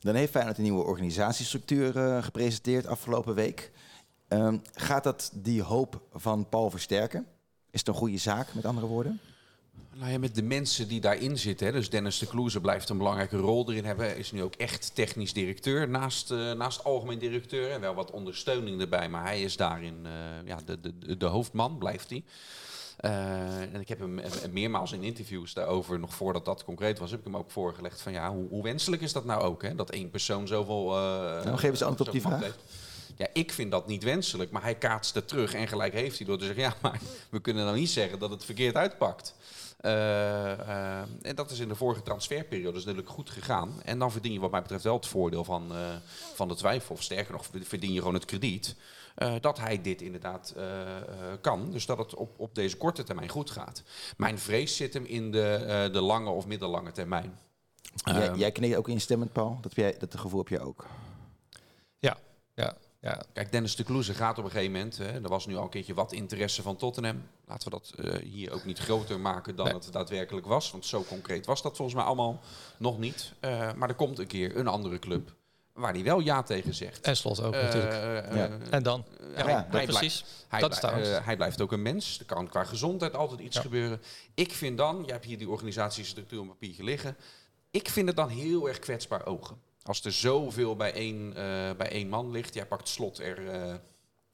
Dan 0.00 0.14
heeft 0.14 0.30
Feyenoord 0.30 0.56
een 0.56 0.62
nieuwe 0.62 0.84
organisatiestructuur 0.84 1.96
eh, 1.96 2.22
gepresenteerd 2.22 2.86
afgelopen 2.86 3.34
week. 3.34 3.70
Ehm, 4.28 4.58
gaat 4.74 5.04
dat 5.04 5.30
die 5.34 5.62
hoop 5.62 6.00
van 6.12 6.48
Paul 6.48 6.70
versterken? 6.70 7.26
Is 7.70 7.78
het 7.78 7.88
een 7.88 7.94
goede 7.94 8.18
zaak, 8.18 8.54
met 8.54 8.64
andere 8.64 8.86
woorden? 8.86 9.20
Nou 9.96 10.10
ja, 10.10 10.18
met 10.18 10.34
de 10.34 10.42
mensen 10.42 10.88
die 10.88 11.00
daarin 11.00 11.38
zitten. 11.38 11.66
Hè, 11.66 11.72
dus 11.72 11.90
Dennis 11.90 12.18
de 12.18 12.26
Kloeze 12.26 12.60
blijft 12.60 12.88
een 12.88 12.98
belangrijke 12.98 13.36
rol 13.36 13.70
erin 13.70 13.84
hebben. 13.84 14.06
Hij 14.06 14.18
is 14.18 14.32
nu 14.32 14.42
ook 14.42 14.54
echt 14.54 14.94
technisch 14.94 15.32
directeur 15.32 15.88
naast, 15.88 16.30
eh, 16.30 16.52
naast 16.52 16.84
algemeen 16.84 17.18
directeur. 17.18 17.70
En 17.70 17.80
wel 17.80 17.94
wat 17.94 18.10
ondersteuning 18.10 18.80
erbij. 18.80 19.08
Maar 19.08 19.24
hij 19.24 19.42
is 19.42 19.56
daarin 19.56 19.96
eh, 20.02 20.12
ja, 20.46 20.58
de, 20.66 20.80
de, 20.80 21.16
de 21.16 21.26
hoofdman, 21.26 21.78
blijft 21.78 22.10
hij. 22.10 22.24
Eh, 22.96 23.60
en 23.60 23.80
ik 23.80 23.88
heb 23.88 23.98
hem 23.98 24.20
meermaals 24.50 24.92
in 24.92 25.02
interviews 25.02 25.54
daarover, 25.54 25.98
nog 25.98 26.14
voordat 26.14 26.44
dat 26.44 26.64
concreet 26.64 26.98
was, 26.98 27.10
heb 27.10 27.18
ik 27.18 27.24
hem 27.24 27.36
ook 27.36 27.50
voorgelegd 27.50 28.00
van 28.00 28.12
ja, 28.12 28.32
hoe, 28.32 28.48
hoe 28.48 28.62
wenselijk 28.62 29.02
is 29.02 29.12
dat 29.12 29.24
nou 29.24 29.42
ook? 29.42 29.62
Hè? 29.62 29.74
Dat 29.74 29.90
één 29.90 30.10
persoon 30.10 30.46
zoveel... 30.46 30.86
Nou, 31.44 31.56
geef 31.56 31.70
eens 31.70 31.82
antwoord 31.82 32.08
op 32.08 32.14
die 32.14 32.22
vraag. 32.22 32.42
heeft. 32.42 32.58
Ja, 33.16 33.26
ik 33.32 33.52
vind 33.52 33.70
dat 33.70 33.86
niet 33.86 34.02
wenselijk, 34.02 34.50
maar 34.50 34.62
hij 34.62 34.74
kaatst 34.74 35.14
het 35.14 35.28
terug 35.28 35.54
en 35.54 35.68
gelijk 35.68 35.92
heeft 35.92 36.18
hij 36.18 36.26
door 36.26 36.38
te 36.38 36.44
zeggen, 36.44 36.62
ja, 36.62 36.74
maar 36.82 37.00
we 37.30 37.40
kunnen 37.40 37.64
dan 37.64 37.74
niet 37.74 37.90
zeggen 37.90 38.18
dat 38.18 38.30
het 38.30 38.44
verkeerd 38.44 38.74
uitpakt. 38.74 39.34
Eh, 39.84 40.52
eh, 40.52 41.08
en 41.22 41.34
dat 41.34 41.50
is 41.50 41.58
in 41.58 41.68
de 41.68 41.74
vorige 41.74 42.02
transferperiode 42.02 42.72
dus 42.72 42.84
natuurlijk 42.84 43.12
goed 43.12 43.30
gegaan. 43.30 43.82
En 43.82 43.98
dan 43.98 44.12
verdien 44.12 44.32
je 44.32 44.40
wat 44.40 44.50
mij 44.50 44.62
betreft 44.62 44.84
wel 44.84 44.94
het 44.94 45.06
voordeel 45.06 45.44
van, 45.44 45.74
eh, 45.74 45.78
van 46.34 46.48
de 46.48 46.54
twijfel. 46.54 46.94
Of 46.94 47.02
sterker 47.02 47.32
nog, 47.32 47.46
verdien 47.62 47.92
je 47.92 47.98
gewoon 47.98 48.14
het 48.14 48.24
krediet. 48.24 48.76
eh, 49.14 49.34
dat 49.40 49.58
hij 49.58 49.80
dit 49.82 50.02
inderdaad 50.02 50.52
eh, 50.56 50.96
eh, 50.98 51.04
kan. 51.40 51.70
Dus 51.70 51.86
dat 51.86 51.98
het 51.98 52.14
op, 52.14 52.34
op 52.40 52.54
deze 52.54 52.76
korte 52.76 53.02
termijn 53.02 53.28
goed 53.28 53.50
gaat. 53.50 53.82
Mijn 54.16 54.38
vrees 54.38 54.76
zit 54.76 54.94
hem 54.94 55.04
in 55.04 55.30
de, 55.30 55.54
eh, 55.54 55.92
de 55.92 56.00
lange 56.00 56.30
of 56.30 56.46
middellange 56.46 56.92
termijn. 56.92 57.38
jij, 58.04 58.28
Ehm, 58.28 58.38
jij 58.38 58.52
knikt 58.52 58.76
ook 58.76 58.88
instemmend, 58.88 59.32
Paul. 59.32 59.54
Dat, 59.60 59.64
heb 59.64 59.76
jij, 59.76 59.96
dat 59.98 60.20
gevoel 60.20 60.38
heb 60.38 60.48
je 60.48 60.60
ook. 60.60 60.86
Ja, 61.98 62.16
ja, 62.54 62.76
ja. 63.04 63.22
Kijk, 63.32 63.52
Dennis 63.52 63.76
de 63.76 63.84
Kloeze 63.84 64.14
gaat 64.14 64.38
op 64.38 64.44
een 64.44 64.50
gegeven 64.50 64.72
moment. 64.72 64.96
Hè, 64.98 65.04
er 65.22 65.28
was 65.28 65.46
nu 65.46 65.56
al 65.56 65.62
een 65.62 65.68
keertje 65.68 65.94
wat 65.94 66.12
interesse 66.12 66.62
van 66.62 66.76
Tottenham. 66.76 67.22
Laten 67.46 67.70
we 67.70 67.78
dat 67.78 67.92
eh, 67.98 68.22
hier 68.22 68.52
ook 68.52 68.64
niet 68.64 68.78
groter 68.78 69.20
maken 69.20 69.56
dan 69.56 69.64
Nee. 69.66 69.74
het 69.74 69.92
daadwerkelijk 69.92 70.46
was. 70.46 70.70
Want 70.70 70.86
zo 70.86 71.04
concreet 71.04 71.46
was 71.46 71.62
dat 71.62 71.76
volgens 71.76 71.96
mij 71.96 72.06
allemaal 72.06 72.40
nog 72.76 72.98
niet. 72.98 73.32
Eh, 73.40 73.72
maar 73.72 73.88
er 73.88 73.94
komt 73.94 74.18
een 74.18 74.26
keer 74.26 74.56
een 74.56 74.66
andere 74.66 74.98
club 74.98 75.34
waar 75.72 75.92
hij 75.92 76.02
wel 76.04 76.20
ja 76.20 76.42
tegen 76.42 76.74
zegt. 76.74 77.00
En 77.06 77.16
slot 77.16 77.42
ook 77.42 77.54
Eh, 77.54 77.62
natuurlijk. 77.62 77.92
Ja. 78.34 78.58
En 78.70 78.82
dan? 78.82 79.04
hij- 79.34 79.44
Ja, 79.46 79.54
hij 79.58 79.66
blijft- 79.70 79.90
precies. 79.90 80.24
Hij, 80.48 80.60
Dat 80.60 80.78
eh, 80.84 81.24
hij 81.26 81.36
blijft 81.36 81.60
ook 81.60 81.72
een 81.72 81.82
mens. 81.82 82.18
Er 82.18 82.24
kan 82.24 82.48
qua 82.48 82.64
gezondheid 82.64 83.14
altijd 83.16 83.40
iets 83.40 83.56
Ja. 83.56 83.62
gebeuren. 83.62 84.02
Ik 84.34 84.52
vind 84.52 84.78
dan, 84.78 85.02
jij 85.04 85.12
hebt 85.14 85.24
hier 85.24 85.38
die 85.38 85.48
organisatiestructuur 85.48 86.40
op 86.40 86.46
papier 86.46 86.84
liggen. 86.84 87.16
Ik 87.70 87.88
vind 87.88 88.06
het 88.06 88.16
dan 88.16 88.28
heel 88.28 88.68
erg 88.68 88.78
kwetsbaar 88.78 89.26
ogen. 89.26 89.56
Als 89.84 90.04
er 90.04 90.12
zoveel 90.12 90.76
bij 90.76 90.92
één, 90.92 91.28
eh, 91.36 91.42
bij 91.76 91.90
één 91.90 92.08
man 92.08 92.30
ligt. 92.30 92.54
Jij 92.54 92.66
pakt 92.66 92.88
slot 92.88 93.18
er, 93.18 93.48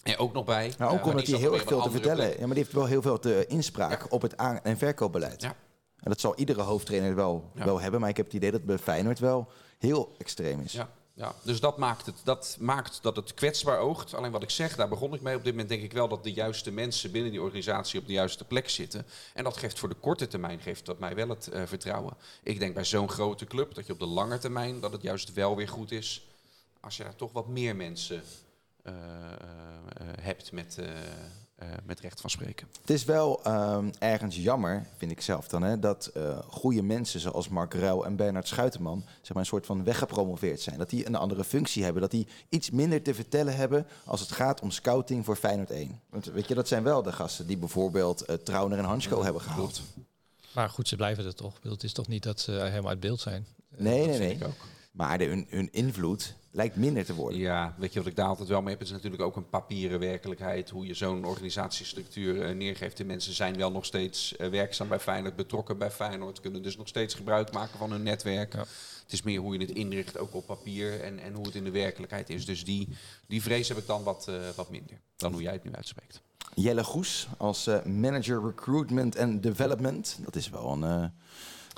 eh, 0.03 0.21
ook 0.21 0.33
nog 0.33 0.45
bij. 0.45 0.73
Maar 0.79 0.91
ook 0.91 0.99
Eh, 1.01 1.07
omdat 1.07 1.27
hij 1.27 1.39
heel 1.39 1.55
erg 1.55 1.63
veel 1.65 1.83
te 1.83 1.91
vertellen. 1.91 2.29
Ja, 2.31 2.39
maar 2.39 2.49
die 2.49 2.57
heeft 2.59 2.73
wel 2.73 2.87
heel 2.87 3.03
veel 3.03 3.19
te 3.19 3.45
inspraak 3.47 4.01
Ja. 4.01 4.07
op 4.09 4.23
het 4.23 4.37
aan- 4.37 4.61
en 4.63 4.79
verkoopbeleid. 4.79 5.43
Ja. 5.43 5.49
En 5.97 6.11
dat 6.11 6.21
zal 6.21 6.35
iedere 6.37 6.63
hoofdtrainer 6.63 7.15
wel, 7.15 7.51
wel 7.55 7.81
hebben. 7.81 8.01
Maar 8.01 8.09
ik 8.09 8.17
heb 8.17 8.27
het 8.27 8.35
idee 8.35 8.51
dat 8.51 8.61
het 8.61 8.69
bij 8.69 8.79
Feyenoord 8.79 9.19
wel 9.19 9.49
heel 9.79 10.15
extreem 10.19 10.61
is. 10.61 10.73
Ja, 10.73 10.89
ja. 11.21 11.35
dus 11.43 11.61
dat 11.61 11.79
maakt, 11.79 12.07
het, 12.07 12.15
dat 12.25 12.57
maakt 12.61 13.03
dat 13.03 13.17
het 13.17 13.35
kwetsbaar 13.35 13.79
oogt. 13.79 14.15
Alleen 14.15 14.31
wat 14.31 14.43
ik 14.43 14.51
zeg, 14.51 14.77
daar 14.77 14.89
begon 14.89 15.15
ik 15.15 15.21
mee. 15.21 15.37
Op 15.37 15.45
dit 15.45 15.53
moment 15.53 15.69
denk 15.69 15.83
ik 15.83 15.93
wel 15.93 16.09
dat 16.09 16.25
de 16.25 16.33
juiste 16.33 16.71
mensen 16.71 17.11
binnen 17.11 17.31
die 17.31 17.43
organisatie 17.43 18.01
op 18.01 18.07
de 18.07 18.13
juiste 18.13 18.45
plek 18.45 18.69
zitten. 18.69 19.07
En 19.35 19.45
dat 19.45 19.57
geeft 19.57 19.79
voor 19.79 19.89
de 19.89 19.95
korte 19.95 20.27
termijn 20.27 20.61
geeft 20.61 20.87
dat 20.87 20.99
mij 20.99 21.15
wel 21.15 21.29
het 21.29 21.49
eh, 21.49 21.63
vertrouwen. 21.67 22.17
Ik 22.43 22.59
denk 22.59 22.75
bij 22.75 22.85
zo'n 22.85 23.09
grote 23.09 23.45
club 23.45 23.75
dat 23.75 23.87
je 23.87 23.93
op 23.93 23.99
de 23.99 24.07
lange 24.07 24.39
termijn 24.39 24.81
dat 24.81 24.93
het 24.93 25.03
juist 25.03 25.33
wel 25.33 25.57
weer 25.57 25.69
goed 25.69 25.91
is. 25.91 26.27
Als 26.81 26.97
je 26.97 27.03
daar 27.03 27.17
toch 27.17 27.33
wat 27.33 27.49
meer 27.49 27.77
mensen 27.77 28.23
eh, 28.83 28.95
eh, 28.95 29.39
hebt 30.21 30.53
met, 30.53 30.79
met 31.85 32.01
recht 32.01 32.21
van 32.21 32.31
spreken. 32.31 32.67
Het 32.81 32.91
is 32.91 33.05
wel 33.05 33.43
ehm, 33.43 33.91
ergens 33.99 34.37
jammer, 34.37 34.87
vind 34.97 35.11
ik 35.11 35.21
zelf 35.21 35.49
dan, 35.49 35.63
hè, 35.63 35.79
dat 35.79 36.11
eh 36.15 36.39
goede 36.49 36.83
mensen 36.83 37.21
zoals 37.21 37.49
Mark 37.49 37.75
Ruil 37.75 38.05
en 38.05 38.17
Bernard 38.17 38.49
Schuiterman 38.49 39.03
zeg 39.07 39.29
maar, 39.29 39.39
een 39.43 39.47
soort 39.47 39.67
van 39.67 39.85
weggepromoveerd 39.85 40.61
zijn. 40.61 40.79
Dat 40.79 40.91
die 40.91 41.07
een 41.07 41.15
andere 41.15 41.45
functie 41.45 41.85
hebben. 41.85 42.03
Dat 42.03 42.11
die 42.11 42.27
iets 42.49 42.71
minder 42.71 43.03
te 43.03 43.15
vertellen 43.15 43.57
hebben 43.57 43.87
als 44.05 44.21
het 44.21 44.33
gaat 44.33 44.61
om 44.61 44.71
scouting 44.71 45.25
voor 45.25 45.37
Feyenoord 45.37 45.71
1. 45.71 46.01
Want 46.11 46.25
weet 46.25 46.49
je, 46.49 46.55
dat 46.55 46.69
zijn 46.69 46.83
wel 46.83 47.03
de 47.03 47.13
gasten 47.13 47.47
die 47.47 47.57
bijvoorbeeld 47.57 48.25
eh 48.25 48.37
Trauner 48.37 48.79
en 48.79 48.85
Hansko 48.85 49.23
hebben 49.23 49.43
gehaald. 49.43 49.83
Maar 50.55 50.71
goed, 50.71 50.89
ze 50.89 50.97
blijven 50.97 51.25
er 51.25 51.35
toch. 51.35 51.55
Het 51.63 51.83
is 51.83 51.93
toch 51.93 52.09
niet 52.09 52.23
dat 52.23 52.41
ze 52.41 52.53
helemaal 52.53 52.89
uit 52.89 53.01
beeld 53.01 53.21
zijn. 53.21 53.47
Nee, 53.77 54.07
nee, 54.07 54.07
vind 54.07 54.19
nee. 54.19 54.35
ik 54.35 54.47
ook. 54.47 54.67
Maar 54.91 55.19
de, 55.19 55.25
hun, 55.25 55.47
hun 55.49 55.69
invloed 55.73 56.35
lijkt 56.51 56.77
minder 56.77 57.05
te 57.05 57.15
worden. 57.15 57.39
Ja, 57.39 57.75
weet 57.79 57.93
je 57.93 57.99
wat 57.99 58.09
ik 58.09 58.17
daar 58.17 58.27
altijd 58.27 58.49
wel 58.49 58.61
mee 58.61 58.71
heb? 58.71 58.79
Het 58.79 58.89
is 58.89 58.95
natuurlijk 58.95 59.23
ook 59.23 59.37
een 59.37 59.49
papieren 59.49 59.99
werkelijkheid. 59.99 60.71
Hoe 60.71 60.87
je 60.87 60.95
zo'n 60.95 61.25
organisatiestructuur 61.25 62.43
eh, 62.43 62.55
neergeeft. 62.55 62.97
De 62.97 63.05
mensen 63.05 63.35
zijn 63.35 63.57
wel 63.57 63.71
nog 63.71 63.85
steeds 63.85 64.37
eh, 64.37 64.49
werkzaam 64.49 64.89
bij 64.89 65.01
Feyenoord, 65.01 65.37
betrokken 65.37 65.79
bij 65.79 65.91
Feyenoord. 65.91 66.41
Kunnen 66.41 66.63
dus 66.63 66.77
nog 66.77 66.89
steeds 66.89 67.15
gebruik 67.15 67.53
maken 67.53 67.79
van 67.79 67.91
hun 67.91 68.03
netwerk. 68.03 68.53
Ja. 68.53 68.65
Het 69.11 69.19
is 69.19 69.25
meer 69.25 69.41
hoe 69.41 69.53
je 69.55 69.61
het 69.61 69.77
inricht, 69.77 70.19
ook 70.19 70.35
op 70.35 70.47
papier. 70.47 71.01
En, 71.01 71.19
en 71.19 71.35
hoe 71.35 71.47
het 71.47 71.55
in 71.55 71.65
de 71.65 71.71
werkelijkheid 71.71 72.31
is. 72.31 72.45
Dus 72.47 72.65
die, 72.65 72.89
die 73.27 73.43
vrees 73.43 73.69
heb 73.69 73.79
ik 73.79 73.87
dan 73.87 74.03
wat, 74.03 74.29
eh, 74.29 74.35
wat 74.57 74.71
minder. 74.71 75.01
Dan 75.17 75.33
hoe 75.33 75.43
jij 75.43 75.53
het 75.53 75.65
nu 75.65 75.73
uitspreekt. 75.73 76.21
Jelle 76.55 76.85
Goes 76.85 77.29
als 77.37 77.67
eh, 77.67 77.85
manager 77.85 78.45
recruitment 78.47 79.17
en 79.17 79.41
development. 79.41 80.19
Dat 80.21 80.37
is 80.37 80.51
wel 80.51 80.73
een, 80.73 80.85
eh, 80.85 81.05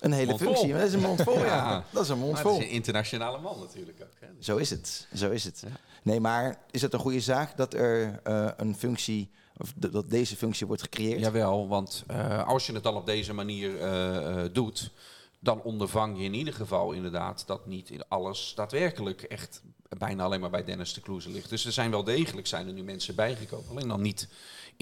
een 0.02 0.12
hele 0.12 0.38
functie. 0.38 0.72
Dat 0.72 0.82
is 0.82 0.92
een 0.92 1.00
mond 1.00 1.22
vol, 1.22 1.38
ja. 1.38 1.44
Ja. 1.70 1.84
Dat 1.90 2.02
is 2.02 2.08
een 2.08 2.18
mond 2.18 2.40
vol. 2.40 2.58
is 2.58 2.64
een 2.64 2.70
internationale 2.70 3.38
man 3.38 3.58
natuurlijk 3.60 3.98
ook. 4.02 4.20
Hè? 4.20 4.26
Dus- 4.36 4.46
Zo 4.46 4.56
is 4.56 4.70
het. 4.70 5.06
Zo 5.14 5.30
is 5.30 5.44
het. 5.44 5.62
Ja. 5.66 5.76
Nee, 6.02 6.20
maar 6.20 6.58
is 6.70 6.82
het 6.82 6.92
een 6.92 6.98
goede 6.98 7.20
zaak 7.20 7.56
dat 7.56 7.74
er 7.74 8.20
eh, 8.22 8.48
een 8.56 8.76
functie, 8.76 9.30
of 9.56 9.72
dat 9.76 10.10
deze 10.10 10.36
functie 10.36 10.66
wordt 10.66 10.82
gecreëerd? 10.82 11.20
Jawel, 11.20 11.68
want 11.68 12.04
eh, 12.06 12.46
als 12.48 12.66
je 12.66 12.72
het 12.72 12.86
al 12.86 12.94
op 12.94 13.06
deze 13.06 13.32
manier 13.32 13.80
eh, 13.80 14.44
doet, 14.52 14.90
dan 15.38 15.62
ondervang 15.62 16.18
je 16.18 16.24
in 16.24 16.34
ieder 16.34 16.54
geval 16.54 16.92
inderdaad 16.92 17.44
dat 17.46 17.66
niet 17.66 17.90
in 17.90 18.08
alles 18.08 18.52
daadwerkelijk 18.56 19.22
echt 19.22 19.62
bijna 19.98 20.24
alleen 20.24 20.40
maar 20.40 20.50
bij 20.50 20.64
Dennis 20.64 20.94
de 20.94 21.00
Kloeze 21.00 21.30
ligt. 21.30 21.50
Dus 21.50 21.64
er 21.64 21.72
zijn 21.72 21.90
wel 21.90 22.04
degelijk 22.04 22.46
zijn 22.46 22.66
er 22.66 22.72
nu 22.72 22.82
mensen 22.82 23.14
bijgekomen. 23.14 23.70
Alleen 23.70 23.88
dan 23.88 24.00
niet 24.00 24.28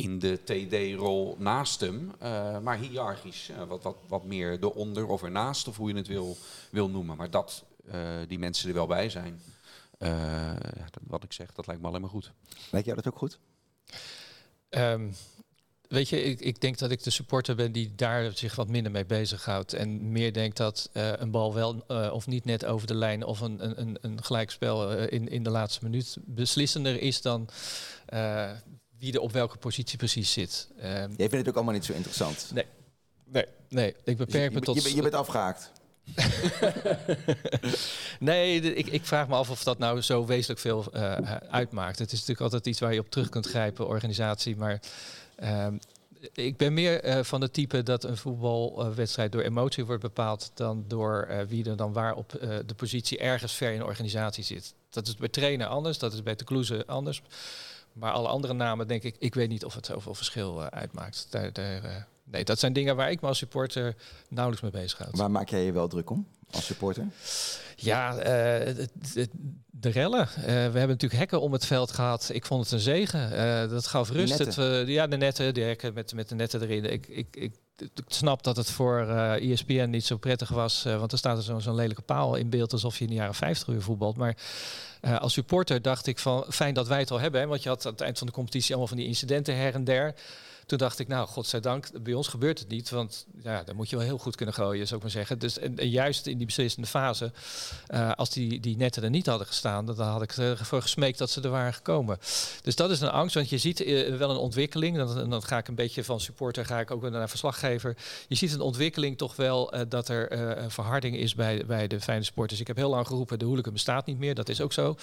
in 0.02 0.18
de 0.18 0.38
TD-rol 0.44 1.36
naast 1.38 1.80
hem, 1.80 2.12
eh, 2.18 2.58
maar 2.58 2.78
hiërarchisch. 2.78 3.48
eh, 3.48 3.64
wat, 3.68 3.82
wat, 3.82 3.96
wat 4.08 4.24
meer 4.24 4.58
eronder 4.60 5.06
of 5.06 5.22
ernaast, 5.22 5.68
of 5.68 5.76
hoe 5.76 5.88
je 5.90 5.96
het 5.96 6.06
wil, 6.06 6.36
wil 6.70 6.88
noemen. 6.90 7.16
Maar 7.16 7.30
dat 7.30 7.64
eh, 7.90 8.00
die 8.28 8.38
mensen 8.38 8.68
er 8.68 8.74
wel 8.74 8.86
bij 8.86 9.10
zijn. 9.10 9.40
eh, 9.98 10.08
ja, 10.76 10.84
dat- 10.90 11.02
wat 11.06 11.24
ik 11.24 11.32
zeg, 11.32 11.52
dat 11.52 11.66
lijkt 11.66 11.82
me 11.82 11.88
alleen 11.88 12.00
maar 12.00 12.10
goed. 12.10 12.32
Lijkt 12.70 12.86
jou 12.86 13.00
dat 13.02 13.12
ook 13.12 13.18
goed? 13.18 13.38
Ehm, 14.68 15.08
weet 15.88 16.08
je, 16.08 16.22
ik, 16.22 16.40
ik 16.40 16.60
denk 16.60 16.78
dat 16.78 16.90
ik 16.90 17.02
de 17.02 17.10
supporter 17.10 17.54
ben 17.54 17.72
die 17.72 17.94
daar 17.94 18.32
zich 18.36 18.54
wat 18.56 18.68
minder 18.68 18.92
mee 18.92 19.04
bezighoudt. 19.06 19.72
En 19.72 20.12
meer 20.12 20.32
denkt 20.32 20.56
dat 20.56 20.90
eh, 20.92 21.12
een 21.16 21.30
bal 21.30 21.54
wel 21.54 21.84
eh, 21.86 22.10
of 22.12 22.26
niet 22.26 22.44
net 22.44 22.64
over 22.64 22.86
de 22.86 22.94
lijn 22.94 23.24
of 23.24 23.40
een, 23.40 23.64
een, 23.64 23.80
een, 23.80 23.98
een 24.00 24.22
gelijkspel 24.24 24.90
in, 24.98 25.28
in 25.28 25.42
de 25.42 25.50
laatste 25.50 25.84
minuut 25.84 26.16
beslissender 26.20 27.00
is 27.00 27.22
dan 27.22 27.48
eh, 28.06 28.50
wie 29.00 29.12
er 29.12 29.20
op 29.20 29.32
welke 29.32 29.56
positie 29.56 29.98
precies 29.98 30.32
zit. 30.32 30.68
Ehm, 30.78 30.92
Jij 30.92 31.08
vindt 31.16 31.32
het 31.32 31.48
ook 31.48 31.54
allemaal 31.54 31.74
niet 31.74 31.84
zo 31.84 31.92
interessant. 31.92 32.50
nee. 32.54 32.64
Nee, 33.24 33.44
nee, 33.68 33.88
ik 33.88 33.96
Dus 34.04 34.14
beperk 34.16 34.50
je, 34.52 34.58
me 34.58 34.64
tot. 34.64 34.76
je, 34.76 34.82
bent- 34.82 34.94
je 34.94 35.02
bent 35.02 35.14
afgehaakt. 35.14 35.70
nee, 38.20 38.60
ik, 38.60 38.86
ik 38.86 39.04
vraag 39.06 39.28
me 39.28 39.34
af 39.34 39.50
of 39.50 39.62
dat 39.62 39.78
nou 39.78 40.00
zo 40.00 40.26
wezenlijk 40.26 40.60
veel 40.60 40.84
eh, 40.92 41.12
uitmaakt. 41.50 41.98
Het 41.98 42.08
is 42.12 42.18
natuurlijk 42.18 42.40
altijd 42.40 42.66
iets 42.66 42.80
waar 42.80 42.92
je 42.94 43.00
op 43.00 43.10
terug 43.10 43.28
kunt 43.28 43.46
grijpen, 43.46 43.86
organisatie. 43.86 44.56
Maar 44.56 44.80
ehm, 45.36 45.74
ik 46.32 46.56
ben 46.56 46.74
meer 46.74 47.02
eh, 47.02 47.24
van 47.24 47.40
het 47.40 47.52
type 47.52 47.82
dat 47.82 48.04
een 48.04 48.16
voetbalwedstrijd 48.16 49.32
door 49.32 49.42
emotie 49.42 49.84
wordt 49.86 50.02
bepaald 50.02 50.50
dan 50.54 50.84
door 50.88 51.22
eh, 51.28 51.40
wie 51.46 51.68
er 51.70 51.76
dan 51.76 51.92
waar 51.92 52.14
op 52.14 52.34
eh, 52.34 52.56
de 52.66 52.74
positie 52.74 53.18
ergens 53.18 53.52
ver 53.54 53.72
in 53.72 53.78
de 53.78 53.84
organisatie 53.84 54.44
zit. 54.44 54.74
Dat 54.90 55.06
is 55.06 55.16
bij 55.16 55.28
trainer 55.28 55.66
anders, 55.66 55.98
dat 55.98 56.12
is 56.12 56.22
bij 56.22 56.34
de 56.36 56.44
Kloeze 56.44 56.82
anders. 56.86 57.22
Maar 57.92 58.12
alle 58.12 58.28
andere 58.28 58.52
namen 58.52 58.88
denk 58.88 59.02
ik, 59.02 59.16
ik 59.18 59.34
weet 59.34 59.48
niet 59.48 59.64
of 59.64 59.74
het 59.74 59.86
zoveel 59.86 60.14
verschil 60.14 60.60
eh, 60.62 60.66
uitmaakt. 60.66 61.26
Daar, 61.30 61.52
daar, 61.52 61.84
eh, 61.84 62.02
nee, 62.30 62.44
dat 62.44 62.58
zijn 62.58 62.72
dingen 62.72 62.96
waar 62.96 63.10
ik 63.10 63.20
me 63.20 63.28
als 63.28 63.38
supporter 63.38 63.96
nauwelijks 64.28 64.72
mee 64.72 64.82
bezig 64.82 64.98
houd. 64.98 65.16
Waar 65.16 65.30
maak 65.30 65.48
jij 65.48 65.64
je 65.64 65.72
wel 65.72 65.88
druk 65.88 66.10
om 66.10 66.26
als 66.50 66.66
supporter? 66.66 67.06
Ja, 67.76 68.16
eh, 68.16 68.74
de 69.70 69.88
rellen. 69.88 70.28
Eh, 70.36 70.44
we 70.44 70.52
hebben 70.52 70.88
natuurlijk 70.88 71.20
hekken 71.20 71.40
om 71.40 71.52
het 71.52 71.66
veld 71.66 71.92
gehad. 71.92 72.30
Ik 72.32 72.46
vond 72.46 72.62
het 72.62 72.72
een 72.72 72.78
zegen. 72.78 73.32
Eh, 73.32 73.70
dat 73.70 73.86
gaf 73.86 74.10
rust. 74.10 74.38
Het, 74.38 74.54
ja, 74.88 75.06
de 75.06 75.16
netten, 75.16 75.54
de 75.54 75.60
hekken 75.60 75.94
met, 75.94 76.14
met 76.14 76.28
de 76.28 76.34
netten 76.34 76.62
erin. 76.62 76.84
Ik, 76.84 77.08
ik, 77.08 77.36
ik, 77.36 77.54
ik 77.76 77.90
snap 78.06 78.42
dat 78.42 78.56
het 78.56 78.70
voor 78.70 79.00
ESPN 79.34 79.90
niet 79.90 80.04
zo 80.04 80.16
prettig 80.16 80.48
was. 80.48 80.82
want 80.82 81.12
er 81.12 81.18
staat 81.18 81.36
er 81.36 81.42
zo'n 81.42 81.60
zo'n 81.60 81.74
lelijke 81.74 82.02
paal 82.02 82.34
in 82.34 82.50
beeld 82.50 82.72
alsof 82.72 82.98
je 82.98 83.04
in 83.04 83.10
de 83.10 83.16
jaren 83.16 83.34
50 83.34 83.66
weer 83.66 83.82
voetbalt. 83.82 84.16
Maar 84.16 84.36
als 85.18 85.32
supporter 85.32 85.82
dacht 85.82 86.06
ik 86.06 86.18
van 86.18 86.44
fijn 86.48 86.74
dat 86.74 86.88
wij 86.88 86.98
het 86.98 87.10
al 87.10 87.20
hebben. 87.20 87.40
Hè, 87.40 87.46
want 87.46 87.62
je 87.62 87.68
had 87.68 87.86
aan 87.86 87.92
het 87.92 88.00
eind 88.00 88.18
van 88.18 88.26
de 88.26 88.32
competitie 88.32 88.68
allemaal 88.68 88.88
van 88.88 88.96
die 88.96 89.06
incidenten 89.06 89.56
her 89.56 89.74
en 89.74 89.84
der. 89.84 90.14
Toen 90.70 90.78
dacht 90.78 90.98
ik, 90.98 91.08
nou, 91.08 91.28
godzijdank, 91.28 92.02
bij 92.02 92.14
ons 92.14 92.28
gebeurt 92.28 92.58
het 92.58 92.68
niet. 92.68 92.90
Want 92.90 93.26
ja, 93.42 93.62
dan 93.62 93.76
moet 93.76 93.90
je 93.90 93.96
wel 93.96 94.04
heel 94.04 94.18
goed 94.18 94.36
kunnen 94.36 94.54
gooien, 94.54 94.86
zou 94.86 94.96
ik 94.96 95.02
maar 95.02 95.14
zeggen. 95.14 95.38
Dus 95.38 95.58
en, 95.58 95.88
juist 95.88 96.26
in 96.26 96.36
die 96.36 96.46
beslissende 96.46 96.88
fase, 96.88 97.32
eh, 97.86 98.12
als 98.12 98.30
die, 98.30 98.60
die 98.60 98.76
netten 98.76 99.02
er 99.02 99.10
niet 99.10 99.26
hadden 99.26 99.46
gestaan, 99.46 99.86
dan 99.86 99.98
had 99.98 100.22
ik 100.22 100.32
ervoor 100.32 100.82
gesmeekt 100.82 101.18
dat 101.18 101.30
ze 101.30 101.40
er 101.40 101.50
waren 101.50 101.74
gekomen. 101.74 102.18
Dus 102.62 102.76
dat 102.76 102.90
is 102.90 103.00
een 103.00 103.10
angst, 103.10 103.34
want 103.34 103.48
je 103.48 103.58
ziet 103.58 103.80
eh, 103.80 104.16
wel 104.16 104.30
een 104.30 104.36
ontwikkeling. 104.36 104.96
Dan, 104.96 105.18
en 105.18 105.30
dan 105.30 105.42
ga 105.42 105.58
ik 105.58 105.68
een 105.68 105.74
beetje 105.74 106.04
van 106.04 106.20
supporter, 106.20 106.66
ga 106.66 106.80
ik 106.80 106.90
ook 106.90 107.10
naar 107.10 107.28
verslaggever. 107.28 107.96
Je 108.28 108.34
ziet 108.34 108.52
een 108.52 108.60
ontwikkeling 108.60 109.18
toch 109.18 109.36
wel 109.36 109.72
eh, 109.72 109.80
dat 109.88 110.08
er 110.08 110.32
een 110.58 110.70
verharding 110.70 111.16
is 111.16 111.34
bij, 111.34 111.66
bij 111.66 111.86
de 111.86 112.00
fijne 112.00 112.24
sporters. 112.24 112.60
Ik 112.60 112.66
heb 112.66 112.76
heel 112.76 112.90
lang 112.90 113.06
geroepen, 113.06 113.38
de 113.38 113.44
hooligan 113.44 113.72
bestaat 113.72 114.06
niet 114.06 114.18
meer. 114.18 114.34
Dat 114.34 114.48
is 114.48 114.60
ook 114.60 114.72
zo. 114.72 114.96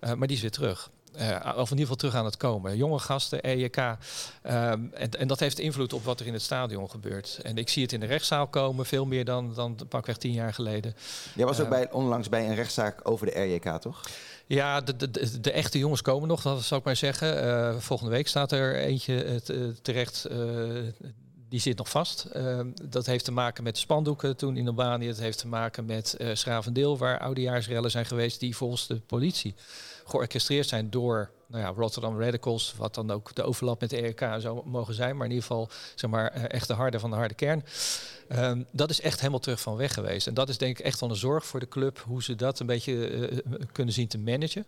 Maar 0.00 0.26
die 0.26 0.36
is 0.36 0.42
weer 0.42 0.50
terug. 0.50 0.90
Eh, 1.16 1.52
of 1.56 1.70
in 1.70 1.78
ieder 1.78 1.78
geval 1.78 1.96
terug 1.96 2.14
aan 2.14 2.24
het 2.24 2.36
komen. 2.36 2.76
Jonge 2.76 2.98
gasten, 2.98 3.42
EJK. 3.42 3.76
ehm, 3.76 3.98
en, 4.92 5.10
en 5.10 5.28
dat 5.28 5.40
heeft 5.40 5.58
invloed 5.58 5.92
op 5.92 6.04
wat 6.04 6.20
er 6.20 6.26
in 6.26 6.32
het 6.32 6.42
stadion 6.42 6.90
gebeurt. 6.90 7.38
En 7.42 7.58
ik 7.58 7.68
zie 7.68 7.82
het 7.82 7.92
in 7.92 8.00
de 8.00 8.06
rechtszaal 8.06 8.46
komen, 8.46 8.86
veel 8.86 9.06
meer 9.06 9.24
dan, 9.24 9.54
dan 9.54 9.78
pakweg 9.88 10.16
tien 10.16 10.32
jaar 10.32 10.54
geleden. 10.54 10.94
Jij 11.34 11.46
was 11.46 11.58
ook 11.58 11.64
Eh, 11.64 11.70
bij, 11.70 11.90
onlangs 11.92 12.28
bij 12.28 12.46
een 12.48 12.54
rechtszaak 12.54 13.00
over 13.02 13.26
de 13.26 13.40
RJK, 13.40 13.80
toch? 13.80 14.00
Ja, 14.46 14.80
de, 14.80 14.96
de, 14.96 15.40
de, 15.40 15.50
echte 15.50 15.78
jongens 15.78 16.02
komen 16.02 16.28
nog, 16.28 16.42
dat 16.42 16.62
zou 16.62 16.80
ik 16.80 16.86
maar 16.86 16.96
zeggen. 16.96 17.42
Eh, 17.42 17.76
volgende 17.78 18.12
week 18.12 18.28
staat 18.28 18.52
er 18.52 18.76
eentje 18.76 19.40
te- 19.42 19.74
terecht. 19.82 20.26
die 21.48 21.60
zit 21.60 21.78
nog 21.78 21.88
vast. 21.90 22.24
Eh, 22.24 22.60
dat 22.82 23.06
heeft 23.06 23.24
te 23.24 23.32
maken 23.32 23.64
met 23.64 23.78
spandoeken 23.78 24.36
toen 24.36 24.56
in 24.56 24.66
Albanië. 24.68 25.06
Het 25.06 25.18
heeft 25.18 25.38
te 25.38 25.46
maken 25.46 25.84
met 25.84 26.16
Schravendeel, 26.32 26.98
waar 26.98 27.18
oudejaarsrellen 27.18 27.90
zijn 27.90 28.06
geweest... 28.06 28.40
die 28.40 28.56
volgens 28.56 28.86
de 28.86 29.00
politie 29.00 29.54
georchestreerd 30.04 30.68
zijn 30.68 30.90
door 30.90 31.30
nou 31.46 31.62
ja, 31.62 31.72
Rotterdam 31.76 32.20
Radicals... 32.20 32.74
wat 32.76 32.94
dan 32.94 33.10
ook 33.10 33.34
de 33.34 33.42
overlap 33.42 33.80
met 33.80 33.90
de 33.90 34.00
ERK 34.00 34.40
zou 34.40 34.60
mogen 34.64 34.94
zijn. 34.94 35.16
Maar 35.16 35.26
in 35.26 35.32
ieder 35.32 35.46
geval 35.46 35.68
zeg 35.94 36.10
maar, 36.10 36.30
eh, 36.30 36.42
echt 36.48 36.68
de 36.68 36.74
harde 36.74 36.98
van 37.00 37.10
de 37.10 37.16
harde 37.16 37.34
kern. 37.34 37.64
Ehm, 38.28 38.62
dat 38.70 38.90
is 38.90 39.00
echt 39.00 39.18
helemaal 39.18 39.40
terug 39.40 39.60
van 39.60 39.76
weg 39.76 39.94
geweest. 39.94 40.26
En 40.26 40.34
dat 40.34 40.48
is 40.48 40.58
denk 40.58 40.78
ik 40.78 40.84
echt 40.84 41.00
wel 41.00 41.10
een 41.10 41.16
zorg 41.16 41.46
voor 41.46 41.60
de 41.60 41.68
club... 41.68 42.02
hoe 42.06 42.22
ze 42.22 42.34
dat 42.34 42.60
een 42.60 42.66
beetje 42.66 43.08
eh, 43.08 43.38
kunnen 43.72 43.94
zien 43.94 44.08
te 44.08 44.18
managen. 44.18 44.66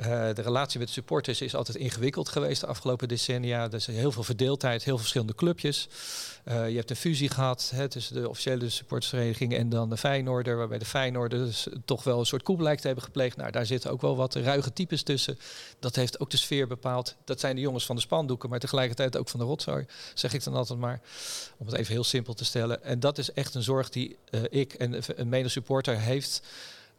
Eh, 0.00 0.34
de 0.34 0.42
relatie 0.42 0.78
met 0.78 0.88
de 0.88 0.94
supporters 0.94 1.40
is 1.40 1.54
altijd 1.54 1.76
ingewikkeld 1.76 2.28
geweest 2.28 2.60
de 2.60 2.66
afgelopen 2.66 3.08
decennia. 3.08 3.64
Er 3.64 3.74
is 3.74 3.86
heel 3.86 4.12
veel 4.12 4.22
verdeeldheid, 4.22 4.84
heel 4.84 4.98
verschillende 4.98 5.34
clubjes. 5.34 5.88
Eh, 6.44 6.68
je 6.68 6.76
hebt 6.76 6.90
een 6.90 6.96
fusie 6.96 7.28
gehad 7.28 7.72
hè, 7.74 7.88
tussen 7.88 8.14
de 8.14 8.28
officiële 8.28 8.68
supportersvereniging 8.68 9.54
en 9.54 9.68
dan 9.68 9.90
de 9.90 9.96
Feyenoorder, 9.96 10.56
waarbij 10.56 10.78
de 10.78 10.84
Feyenoorders 10.84 11.66
toch 11.84 12.04
wel 12.04 12.18
een 12.18 12.26
soort 12.26 12.42
koep 12.42 12.60
lijkt 12.60 12.80
te 12.80 12.86
hebben 12.86 13.04
gepleegd. 13.04 13.36
Nou, 13.36 13.50
daar 13.50 13.66
zitten 13.66 13.90
ook 13.90 14.00
wel 14.00 14.16
wat 14.16 14.34
ruige 14.34 14.72
types 14.72 15.02
tussen. 15.02 15.38
Dat 15.78 15.96
heeft 15.96 16.20
ook 16.20 16.30
de 16.30 16.36
sfeer 16.36 16.66
bepaald. 16.66 17.16
Dat 17.24 17.40
zijn 17.40 17.54
de 17.54 17.60
jongens 17.60 17.86
van 17.86 17.96
de 17.96 18.02
spandoeken, 18.02 18.50
maar 18.50 18.58
tegelijkertijd 18.58 19.16
ook 19.16 19.28
van 19.28 19.40
de 19.40 19.46
rotzooi, 19.46 19.86
zeg 20.14 20.32
ik 20.32 20.44
dan 20.44 20.54
altijd 20.54 20.78
maar. 20.78 21.00
Om 21.56 21.66
het 21.66 21.76
even 21.76 21.92
heel 21.92 22.04
simpel 22.04 22.34
te 22.34 22.44
stellen. 22.44 22.84
En 22.84 23.00
dat 23.00 23.18
is 23.18 23.32
echt 23.32 23.54
een 23.54 23.62
zorg 23.62 23.88
die 23.88 24.16
eh, 24.30 24.40
ik 24.50 24.72
en 24.72 25.02
een 25.16 25.28
medesupporter 25.28 25.98
heeft 25.98 26.42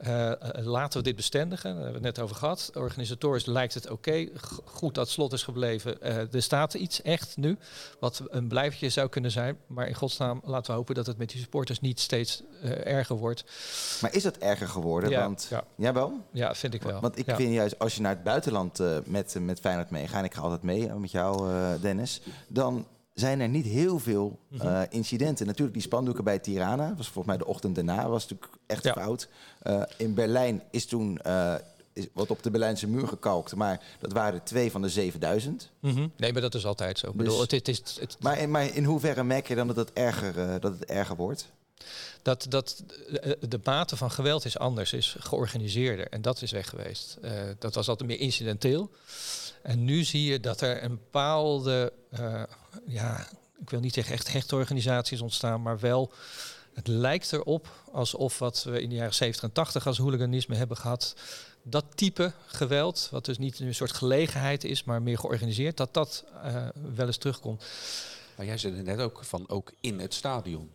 Uh, 0.07 0.31
laten 0.53 0.97
we 0.99 1.03
dit 1.03 1.15
bestendigen. 1.15 1.73
Daar 1.73 1.83
hebben 1.83 2.01
we 2.01 2.07
het 2.07 2.15
net 2.15 2.25
over 2.25 2.35
gehad. 2.35 2.71
Organisatorisch 2.73 3.45
lijkt 3.45 3.73
het 3.73 3.89
oké. 3.89 4.27
Goed 4.65 4.95
dat 4.95 5.09
slot 5.09 5.33
is 5.33 5.43
gebleven. 5.43 5.97
Uh, 6.03 6.33
er 6.33 6.41
staat 6.41 6.73
iets 6.73 7.01
echt 7.01 7.37
nu. 7.37 7.57
Wat 7.99 8.23
een 8.29 8.47
blijvertje 8.47 8.89
zou 8.89 9.09
kunnen 9.09 9.31
zijn. 9.31 9.57
Maar 9.67 9.87
in 9.87 9.93
godsnaam 9.93 10.41
laten 10.43 10.71
we 10.71 10.77
hopen 10.77 10.95
dat 10.95 11.05
het 11.05 11.17
met 11.17 11.29
die 11.29 11.41
supporters 11.41 11.79
niet 11.79 11.99
steeds 11.99 12.43
uh, 12.63 12.85
erger 12.85 13.15
wordt. 13.15 13.43
Maar 14.01 14.13
is 14.13 14.23
dat 14.23 14.37
erger 14.37 14.67
geworden? 14.67 15.09
Ja, 15.09 15.21
Want, 15.23 15.47
ja. 15.49 15.63
Jawel? 15.75 16.19
Ja, 16.31 16.55
vind 16.55 16.73
ik 16.73 16.83
wel. 16.83 17.01
Want 17.01 17.17
ik 17.17 17.25
ja. 17.25 17.35
vind 17.35 17.53
juist, 17.53 17.79
als 17.79 17.95
je 17.95 18.01
naar 18.01 18.13
het 18.13 18.23
buitenland 18.23 18.79
met, 19.05 19.35
met 19.39 19.59
Feyenoord 19.59 19.89
meegaat... 19.89 20.19
en 20.19 20.25
ik 20.25 20.33
ga 20.33 20.41
altijd 20.41 20.63
mee 20.63 20.93
met 20.93 21.11
jou, 21.11 21.49
Dennis... 21.79 22.21
dan 22.47 22.85
zijn 23.13 23.39
er 23.39 23.49
niet 23.49 23.65
heel 23.65 23.99
veel 23.99 24.39
uh, 24.51 24.81
incidenten. 24.89 25.45
Natuurlijk 25.45 25.73
die 25.73 25.81
spandoeken 25.81 26.23
bij 26.23 26.39
Tirana, 26.39 26.87
was 26.95 27.05
volgens 27.05 27.25
mij 27.25 27.37
de 27.37 27.45
ochtend 27.45 27.75
daarna, 27.75 28.09
was 28.09 28.27
natuurlijk 28.27 28.51
echt 28.67 28.83
Ja. 28.83 28.93
fout. 28.93 29.27
Uh, 29.63 29.81
in 29.97 30.13
Berlijn 30.13 30.63
is 30.71 30.85
toen 30.85 31.19
uh, 31.27 31.55
is 31.93 32.07
wat 32.13 32.29
op 32.31 32.43
de 32.43 32.51
Berlijnse 32.51 32.87
muur 32.87 33.07
gekalkt, 33.07 33.55
maar 33.55 33.83
dat 33.99 34.11
waren 34.11 34.43
twee 34.43 34.71
van 34.71 34.81
de 34.81 34.89
7000. 34.89 35.69
Mhm. 35.79 36.07
Nee, 36.17 36.33
maar 36.33 36.41
dat 36.41 36.55
is 36.55 36.65
altijd 36.65 36.99
zo. 36.99 37.07
Ik 37.07 37.13
Dus- 37.17 37.23
bedoel, 37.23 37.41
het, 37.41 37.51
het 37.51 37.67
is, 37.67 37.77
het, 37.99 38.17
Maar 38.19 38.39
in, 38.39 38.51
maar 38.51 38.75
in 38.75 38.83
hoeverre 38.83 39.23
merk 39.23 39.47
je 39.47 39.55
dan 39.55 39.67
dat 39.67 39.75
het 39.75 39.93
erger, 39.93 40.59
dat 40.59 40.71
het 40.79 40.85
erger 40.85 41.15
wordt? 41.15 41.51
dat, 42.21 42.45
dat 42.49 42.83
eh, 43.21 43.31
de 43.49 43.59
mate 43.63 43.97
van 43.97 44.11
geweld 44.11 44.45
is 44.45 44.57
anders, 44.57 44.93
is 44.93 45.15
georganiseerder. 45.19 46.07
En 46.09 46.21
dat 46.21 46.41
is 46.41 46.51
weg 46.51 46.69
geweest. 46.69 47.17
Uh, 47.23 47.31
dat 47.59 47.75
was 47.75 47.87
altijd 47.89 48.09
meer 48.09 48.19
incidenteel. 48.19 48.89
En 49.61 49.83
nu 49.83 50.03
zie 50.03 50.23
je 50.31 50.39
dat 50.39 50.61
er 50.61 50.83
een 50.83 50.89
bepaalde, 50.95 51.93
uh, 52.19 52.43
ja, 52.85 53.27
ik 53.59 53.69
wil 53.69 53.79
niet 53.79 53.93
zeggen 53.93 54.13
echt 54.13 54.31
hechte 54.31 54.55
organisaties 54.55 55.21
ontstaan, 55.21 55.61
maar 55.61 55.79
wel, 55.79 56.11
het 56.73 56.87
lijkt 56.87 57.33
erop 57.33 57.67
alsof 57.91 58.39
wat 58.39 58.63
we 58.63 58.81
in 58.81 58.89
de 58.89 58.95
jaren 58.95 59.13
70 59.13 59.43
en 59.43 59.51
80 59.51 59.87
als 59.87 59.97
hooliganisme 59.97 60.55
hebben 60.55 60.77
gehad, 60.77 61.15
dat 61.63 61.85
type 61.95 62.31
geweld, 62.45 63.07
wat 63.11 63.25
dus 63.25 63.37
niet 63.37 63.59
een 63.59 63.75
soort 63.75 63.93
gelegenheid 63.93 64.63
is, 64.63 64.83
maar 64.83 65.01
meer 65.01 65.17
georganiseerd, 65.17 65.77
dat 65.77 65.93
dat 65.93 66.23
uh, 66.45 66.67
wel 66.95 67.07
eens 67.07 67.17
terugkomt. 67.17 67.63
Maar 68.35 68.45
jij 68.45 68.57
zei 68.57 68.81
net 68.81 68.99
ook 68.99 69.23
van 69.23 69.49
ook 69.49 69.71
in 69.79 69.99
het 69.99 70.13
stadion. 70.13 70.71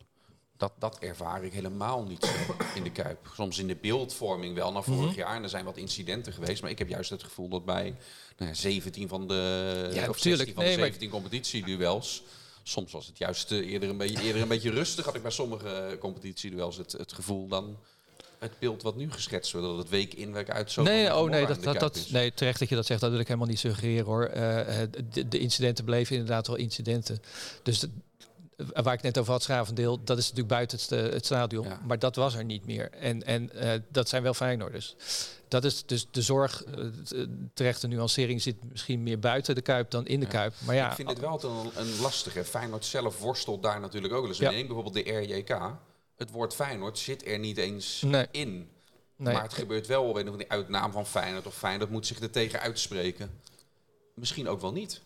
Dat, 0.56 0.72
dat 0.78 0.98
ervaar 0.98 1.44
ik 1.44 1.52
helemaal 1.52 2.02
niet 2.04 2.24
zo 2.24 2.54
in 2.74 2.82
de 2.82 2.90
Kuip. 2.90 3.30
Soms 3.34 3.58
in 3.58 3.66
de 3.66 3.76
beeldvorming 3.76 4.54
wel 4.54 4.72
naar 4.72 4.82
vorig 4.84 5.10
Mhm. 5.10 5.18
jaar. 5.18 5.36
En 5.36 5.42
er 5.42 5.48
zijn 5.48 5.64
wat 5.64 5.76
incidenten 5.76 6.32
geweest. 6.32 6.62
Maar 6.62 6.70
ik 6.70 6.78
heb 6.78 6.88
juist 6.88 7.10
het 7.10 7.22
gevoel 7.22 7.48
dat 7.48 7.64
bij 7.64 7.94
nou 8.36 8.50
ja, 8.50 8.56
17 8.56 9.08
van 9.08 9.28
de, 9.28 9.90
Ja, 9.94 10.08
of 10.08 10.20
tuurlijk. 10.20 10.48
16 10.48 10.54
van 10.54 10.64
Nee, 10.64 10.72
de 10.72 10.78
maar- 10.78 10.86
17 10.86 11.10
competitieduels... 11.10 12.22
Soms 12.62 12.92
was 12.92 13.06
het 13.06 13.18
juist 13.18 13.52
eh, 13.52 13.58
eerder, 13.70 13.88
een 13.88 13.96
beetje, 13.96 14.22
eerder 14.22 14.42
een 14.42 14.48
beetje 14.48 14.70
rustig. 14.70 15.04
Had 15.04 15.14
ik 15.14 15.22
bij 15.22 15.30
sommige 15.30 15.96
competitieduels 16.00 16.76
het, 16.76 16.92
het 16.92 17.12
gevoel 17.12 17.48
dan... 17.48 17.76
Het 18.38 18.58
beeld 18.58 18.82
wat 18.82 18.96
nu 18.96 19.12
geschetst 19.12 19.52
wordt, 19.52 19.66
dat 19.66 19.76
het 19.78 19.88
week 19.88 20.14
in, 20.14 20.32
week 20.32 20.50
uit 20.50 20.70
zo... 20.72 20.82
nee, 20.82 21.14
oh 21.16 21.30
nee, 21.30 21.46
dat, 21.46 21.62
dat, 21.62 21.80
dat, 21.80 22.06
nee, 22.10 22.34
terecht 22.34 22.58
dat 22.58 22.68
je 22.68 22.74
dat 22.74 22.86
zegt. 22.86 23.00
Dat 23.00 23.10
wil 23.10 23.20
ik 23.20 23.26
helemaal 23.26 23.48
niet 23.48 23.58
suggereren 23.58 24.04
hoor. 24.04 24.24
Eh, 24.24 24.82
eh, 24.82 24.88
de, 25.12 25.28
de 25.28 25.38
incidenten 25.38 25.84
bleven 25.84 26.16
inderdaad 26.16 26.46
wel 26.46 26.56
incidenten. 26.56 27.22
Dus 27.62 27.84
waar 28.56 28.94
ik 28.94 29.02
net 29.02 29.18
over 29.18 29.32
had, 29.32 29.42
Schravendeel, 29.42 30.04
dat 30.04 30.18
is 30.18 30.22
natuurlijk 30.22 30.48
buiten 30.54 30.78
het, 30.78 30.92
eh, 30.92 31.12
het 31.12 31.24
stadion. 31.24 31.66
Ja. 31.66 31.80
Maar 31.86 31.98
dat 31.98 32.16
was 32.16 32.34
er 32.34 32.44
niet 32.44 32.66
meer. 32.66 32.90
En, 32.90 33.22
en 33.24 33.52
eh, 33.52 33.80
dat 33.88 34.08
zijn 34.08 34.22
wel 34.22 34.34
Feyenoorders. 34.34 34.94
Dat 35.48 35.64
is 35.64 35.86
dus 35.86 36.06
de 36.10 36.22
zorg, 36.22 36.64
eh, 36.64 36.84
t- 37.04 37.12
eh, 37.12 37.22
terechte 37.54 37.86
nuancering 37.86 38.42
zit 38.42 38.56
misschien 38.70 39.02
meer 39.02 39.18
buiten 39.18 39.54
de 39.54 39.60
Kuip 39.62 39.90
dan 39.90 40.06
in 40.06 40.20
de 40.20 40.26
Ja. 40.26 40.32
Kuip. 40.32 40.54
Maar 40.64 40.74
ja, 40.74 40.88
ik 40.88 40.94
vind 40.94 41.08
het 41.08 41.18
wel 41.18 41.44
een, 41.44 41.70
een 41.74 42.00
lastige. 42.00 42.44
Feyenoord 42.44 42.84
zelf 42.84 43.18
worstelt 43.20 43.62
daar 43.62 43.80
natuurlijk 43.80 44.12
ook 44.14 44.20
wel 44.20 44.28
eens. 44.28 44.38
Ja. 44.38 44.50
Neem 44.50 44.66
bijvoorbeeld 44.66 45.04
de 45.06 45.12
RJK. 45.12 45.58
Het 46.16 46.30
woord 46.30 46.54
Feyenoord 46.54 46.98
zit 46.98 47.26
er 47.26 47.38
niet 47.38 47.56
eens 47.58 48.02
Nee. 48.06 48.26
in. 48.30 48.68
nee, 49.16 49.32
Maar 49.34 49.42
het 49.42 49.54
gebeurt 49.54 49.86
wel 49.86 50.04
op 50.08 50.14
een 50.16 50.26
of 50.26 50.30
andere 50.32 50.48
uitnaam 50.50 50.92
van 50.92 51.06
Feyenoord. 51.06 51.46
Of 51.46 51.54
Feyenoord 51.56 51.90
moet 51.90 52.06
zich 52.06 52.20
er 52.20 52.30
tegen 52.30 52.60
uitspreken. 52.60 53.30
Misschien 54.14 54.48
ook 54.48 54.60
wel 54.60 54.72
niet. 54.72 55.00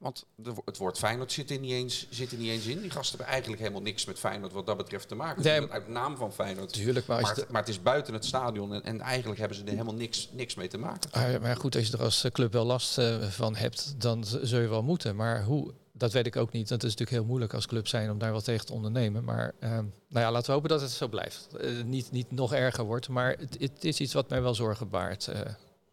Want 0.00 0.26
de, 0.34 0.52
het 0.64 0.76
woord 0.76 0.98
Feyenoord 0.98 1.32
zit 1.32 1.50
er, 1.50 1.58
niet 1.58 1.72
eens, 1.72 2.06
zit 2.10 2.32
er 2.32 2.38
niet 2.38 2.50
eens 2.50 2.66
in. 2.66 2.80
Die 2.80 2.90
gasten 2.90 3.10
hebben 3.10 3.26
eigenlijk 3.32 3.62
helemaal 3.62 3.82
niks 3.82 4.04
met 4.04 4.18
Feyenoord 4.18 4.52
wat 4.52 4.66
dat 4.66 4.76
betreft 4.76 5.08
te 5.08 5.14
maken. 5.14 5.42
Nee, 5.42 5.70
uit 5.70 5.88
naam 5.88 6.16
van 6.16 6.32
Feyenoord. 6.32 6.66
natuurlijk. 6.66 7.06
Maar, 7.06 7.20
Maar 7.20 7.34
het, 7.34 7.48
maar 7.48 7.60
het 7.60 7.70
is 7.70 7.82
buiten 7.82 8.14
het 8.14 8.24
stadion. 8.24 8.74
En, 8.74 8.82
en 8.82 9.00
eigenlijk 9.00 9.38
hebben 9.38 9.56
ze 9.56 9.62
er 9.64 9.70
helemaal 9.70 9.94
niks, 9.94 10.28
niks 10.32 10.54
mee 10.54 10.68
te 10.68 10.78
maken. 10.78 11.10
Ah, 11.10 11.40
maar 11.40 11.56
goed, 11.56 11.76
als 11.76 11.86
je 11.86 11.92
er 11.92 12.02
als 12.02 12.24
eh, 12.24 12.30
club 12.30 12.52
wel 12.52 12.64
last 12.64 12.98
eh, 12.98 13.22
van 13.22 13.56
hebt, 13.56 13.94
dan 14.00 14.24
zul 14.24 14.60
je 14.60 14.68
wel 14.68 14.82
moeten. 14.82 15.16
Maar 15.16 15.44
hoe, 15.44 15.74
dat 15.92 16.12
weet 16.12 16.26
ik 16.26 16.36
ook 16.36 16.52
niet. 16.52 16.68
Dat 16.68 16.82
is 16.82 16.90
natuurlijk 16.90 17.16
heel 17.18 17.26
moeilijk 17.26 17.54
als 17.54 17.66
club 17.66 17.88
zijn 17.88 18.10
om 18.10 18.18
daar 18.18 18.32
wat 18.32 18.44
tegen 18.44 18.66
te 18.66 18.72
ondernemen. 18.72 19.24
Maar 19.24 19.54
ehm, 19.58 19.84
nou 20.08 20.24
ja, 20.24 20.30
laten 20.30 20.46
we 20.46 20.52
hopen 20.52 20.68
dat 20.68 20.80
het 20.80 20.90
zo 20.90 21.08
blijft. 21.08 21.48
Eh, 21.56 21.82
niet, 21.84 22.10
niet 22.10 22.30
nog 22.30 22.54
erger 22.54 22.84
wordt, 22.84 23.08
maar 23.08 23.36
het, 23.38 23.56
het 23.58 23.84
is 23.84 24.00
iets 24.00 24.12
wat 24.12 24.28
mij 24.28 24.42
wel 24.42 24.54
zorgen 24.54 24.88
baart, 24.88 25.30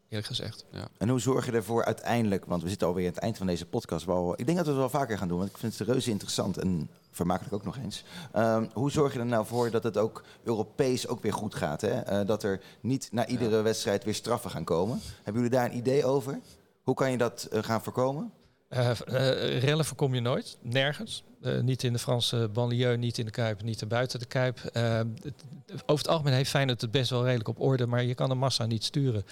eerlijk 0.10 0.28
gezegd. 0.28 0.66
En 0.98 1.10
hoe 1.10 1.20
zorg 1.20 1.46
je 1.46 1.52
ervoor 1.52 1.86
uiteindelijk, 1.86 2.46
want 2.46 2.64
we 2.64 2.70
zitten 2.70 2.88
alweer 2.88 3.08
aan 3.08 3.14
het 3.14 3.22
eind 3.24 3.38
van 3.38 3.48
deze 3.48 3.66
podcast. 3.66 4.06
Wel, 4.06 4.34
ik 4.40 4.46
denk 4.46 4.58
dat 4.58 4.66
we 4.66 4.72
het 4.72 4.80
wel 4.82 4.90
vaker 5.00 5.18
gaan 5.18 5.28
doen, 5.28 5.38
want 5.38 5.50
ik 5.50 5.58
vind 5.58 5.78
het 5.78 5.88
reuze 5.88 6.10
interessant 6.12 6.58
en 6.58 6.90
vermakelijk 7.12 7.54
ook 7.54 7.64
nog 7.64 7.78
eens. 7.78 8.04
Ehm, 8.32 8.66
hoe 8.74 8.92
zorg 8.92 9.14
je 9.14 9.20
er 9.20 9.26
nou 9.26 9.46
voor 9.46 9.72
dat 9.72 9.84
het 9.84 9.98
ook 9.98 10.24
Europees 10.44 11.08
ook 11.08 11.22
weer 11.22 11.34
goed 11.34 11.56
gaat? 11.56 11.82
Hè? 11.82 12.00
Eh, 12.00 12.26
dat 12.28 12.44
er 12.44 12.62
niet 12.82 13.10
na 13.12 13.26
iedere 13.28 13.62
wedstrijd 13.62 14.04
weer 14.04 14.16
straffen 14.16 14.52
gaan 14.52 14.64
komen. 14.64 15.00
Hebben 15.24 15.44
jullie 15.44 15.58
daar 15.58 15.66
een 15.70 15.78
idee 15.78 16.06
over? 16.06 16.40
Hoe 16.84 16.96
kan 16.96 17.12
je 17.12 17.18
dat 17.18 17.48
eh, 17.52 17.64
gaan 17.64 17.82
voorkomen? 17.84 18.32
Eh, 18.70 19.60
rellen 19.60 19.86
voorkom 19.86 20.14
je 20.14 20.22
nooit, 20.22 20.58
nergens. 20.62 21.24
Eh, 21.42 21.60
niet 21.60 21.84
in 21.84 21.94
de 21.94 22.00
Franse 22.00 22.50
banlieue, 22.54 22.98
niet 22.98 23.18
in 23.18 23.26
de 23.26 23.32
Kuip, 23.32 23.62
niet 23.62 23.82
erbuiten 23.82 24.20
de 24.20 24.26
Kuip. 24.26 24.58
Eh, 24.60 24.98
het- 24.98 25.44
over 25.86 25.98
het 26.06 26.08
algemeen 26.08 26.34
heeft 26.34 26.50
Feyenoord 26.50 26.82
het 26.82 26.92
best 26.92 27.10
wel 27.10 27.24
redelijk 27.24 27.50
op 27.50 27.60
orde, 27.62 27.86
maar 27.88 28.04
je 28.04 28.16
kan 28.16 28.32
een 28.32 28.38
massa 28.38 28.66
niet 28.66 28.84
sturen. 28.84 29.24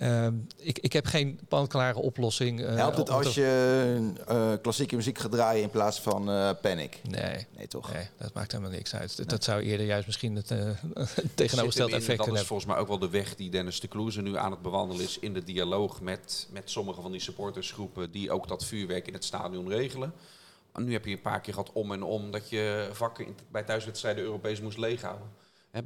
Eh, 0.00 0.26
ik, 0.56 0.78
ik 0.78 0.92
heb 0.92 1.06
geen 1.06 1.40
panklare 1.48 1.98
oplossing. 1.98 2.60
eh, 2.64 2.74
Helpt 2.74 2.96
het 2.96 3.10
als 3.10 3.34
je 3.34 4.12
eh, 4.26 4.52
klassieke 4.62 4.96
muziek 4.96 5.18
gaat 5.18 5.30
draaien 5.30 5.62
in 5.62 5.70
plaats 5.70 6.00
van 6.00 6.30
eh, 6.30 6.50
Panic? 6.62 6.98
Nee, 7.08 7.46
Nee, 7.56 7.66
toch? 7.68 7.92
nee, 7.92 8.06
dat 8.18 8.34
maakt 8.34 8.52
helemaal 8.52 8.72
niks 8.72 8.94
uit. 8.94 9.16
Dat- 9.16 9.28
Dat 9.28 9.44
zou 9.44 9.62
eerder 9.62 9.86
juist 9.86 10.06
misschien 10.06 10.36
het 10.36 10.46
tegenovergestelde 11.34 11.94
effect 11.94 12.06
Dat 12.06 12.06
kunnen 12.06 12.16
is 12.16 12.24
hebben. 12.26 12.46
volgens 12.46 12.66
mij 12.66 12.76
ook 12.76 12.88
wel 12.88 12.98
de 12.98 13.08
weg 13.10 13.36
die 13.36 13.50
Dennis 13.50 13.80
de 13.80 13.88
Kloeze 13.88 14.22
nu 14.22 14.36
aan 14.36 14.50
het 14.50 14.62
bewandelen 14.62 15.04
is 15.04 15.18
in 15.18 15.34
de 15.34 15.44
dialoog 15.44 16.00
met, 16.00 16.46
met 16.52 16.70
sommige 16.70 17.00
van 17.00 17.12
die 17.12 17.20
supportersgroepen 17.20 18.10
die 18.10 18.30
ook 18.30 18.48
dat 18.48 18.64
vuurwerk 18.64 19.06
in 19.06 19.14
het 19.14 19.24
stadion 19.24 19.68
regelen. 19.68 20.12
Nu 20.74 20.92
heb 20.92 21.04
je 21.04 21.10
een 21.12 21.20
paar 21.20 21.40
keer 21.40 21.52
gehad 21.54 21.70
om 21.72 21.92
en 21.92 22.02
om 22.02 22.30
dat 22.30 22.48
je 22.50 22.88
vakken 22.92 23.26
in- 23.26 23.36
bij 23.50 23.62
thuiswedstrijden 23.62 24.24
Europees 24.24 24.60
moest 24.60 24.78
leeghouden. 24.78 25.26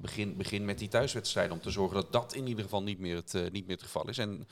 Begin, 0.00 0.36
begin 0.36 0.64
met 0.64 0.78
die 0.78 0.88
thuiswedstrijden 0.88 1.52
om 1.52 1.60
te 1.60 1.70
zorgen 1.70 1.96
dat 1.96 2.12
dat 2.12 2.34
in 2.34 2.46
ieder 2.46 2.64
geval 2.64 2.82
niet 2.82 2.98
meer 2.98 3.16
het, 3.16 3.34
eh, 3.34 3.42
niet 3.52 3.66
meer 3.66 3.76
het 3.76 3.84
geval 3.84 4.08
is. 4.08 4.18
En 4.18 4.46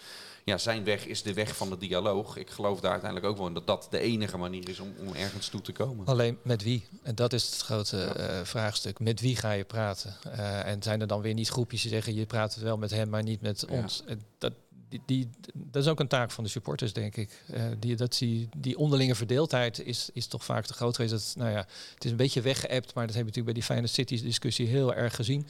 ja, 0.44 0.58
zijn 0.58 0.84
weg 0.84 1.06
is 1.06 1.22
de 1.22 1.32
weg 1.34 1.56
van 1.56 1.70
de 1.70 1.76
dialoog. 1.78 2.36
Ik 2.36 2.50
geloof 2.50 2.80
daar 2.80 2.90
uiteindelijk 2.90 3.30
ook 3.30 3.38
wel 3.38 3.46
in 3.46 3.54
dat 3.54 3.66
dat 3.66 3.86
de 3.90 3.98
enige 3.98 4.36
manier 4.36 4.68
is 4.68 4.78
om, 4.80 4.92
om 4.98 5.14
ergens 5.14 5.48
toe 5.48 5.60
te 5.60 5.72
komen. 5.72 6.06
Alleen 6.06 6.38
met 6.42 6.62
wie? 6.62 6.86
En 7.02 7.14
dat 7.14 7.32
is 7.32 7.44
het 7.46 7.56
grote 7.60 8.02
eh, 8.04 8.44
vraagstuk. 8.44 8.98
Met 9.00 9.20
wie 9.20 9.36
ga 9.36 9.52
je 9.52 9.64
praten? 9.64 10.16
Eh, 10.22 10.66
en 10.66 10.82
zijn 10.82 11.00
er 11.00 11.06
dan 11.06 11.20
weer 11.20 11.34
niet 11.34 11.48
groepjes 11.48 11.82
die 11.82 11.90
zeggen 11.90 12.14
je 12.14 12.26
praat 12.26 12.56
wel 12.56 12.76
met 12.78 12.90
hem, 12.90 13.08
maar 13.08 13.22
niet 13.22 13.40
met 13.40 13.64
Ja. 13.68 13.76
ons? 13.76 14.02
Dat, 14.38 14.52
die, 14.92 15.00
die, 15.06 15.28
dat 15.54 15.82
is 15.82 15.88
ook 15.88 16.00
een 16.00 16.08
taak 16.08 16.30
van 16.30 16.44
de 16.44 16.50
supporters, 16.50 16.92
denk 16.92 17.16
ik. 17.16 17.42
Eh, 17.52 17.62
die, 17.78 17.96
dat 17.96 18.16
die, 18.18 18.48
die 18.56 18.78
onderlinge 18.78 19.14
verdeeldheid 19.14 19.80
is, 19.84 20.10
is 20.12 20.26
toch 20.26 20.44
vaak 20.44 20.66
te 20.66 20.72
groot 20.74 20.96
geweest. 20.96 21.12
Dat, 21.14 21.34
nou 21.36 21.50
ja, 21.50 21.66
het 21.94 22.04
is 22.04 22.10
een 22.10 22.16
beetje 22.16 22.40
weggeëpt, 22.40 22.94
maar 22.94 23.06
dat 23.06 23.14
hebben 23.14 23.32
we 23.32 23.38
natuurlijk 23.38 23.44
bij 23.44 23.54
die 23.54 23.62
Fijne 23.62 23.86
Cities 23.86 24.22
discussie 24.22 24.66
heel 24.66 24.94
erg 24.94 25.14
gezien. 25.14 25.46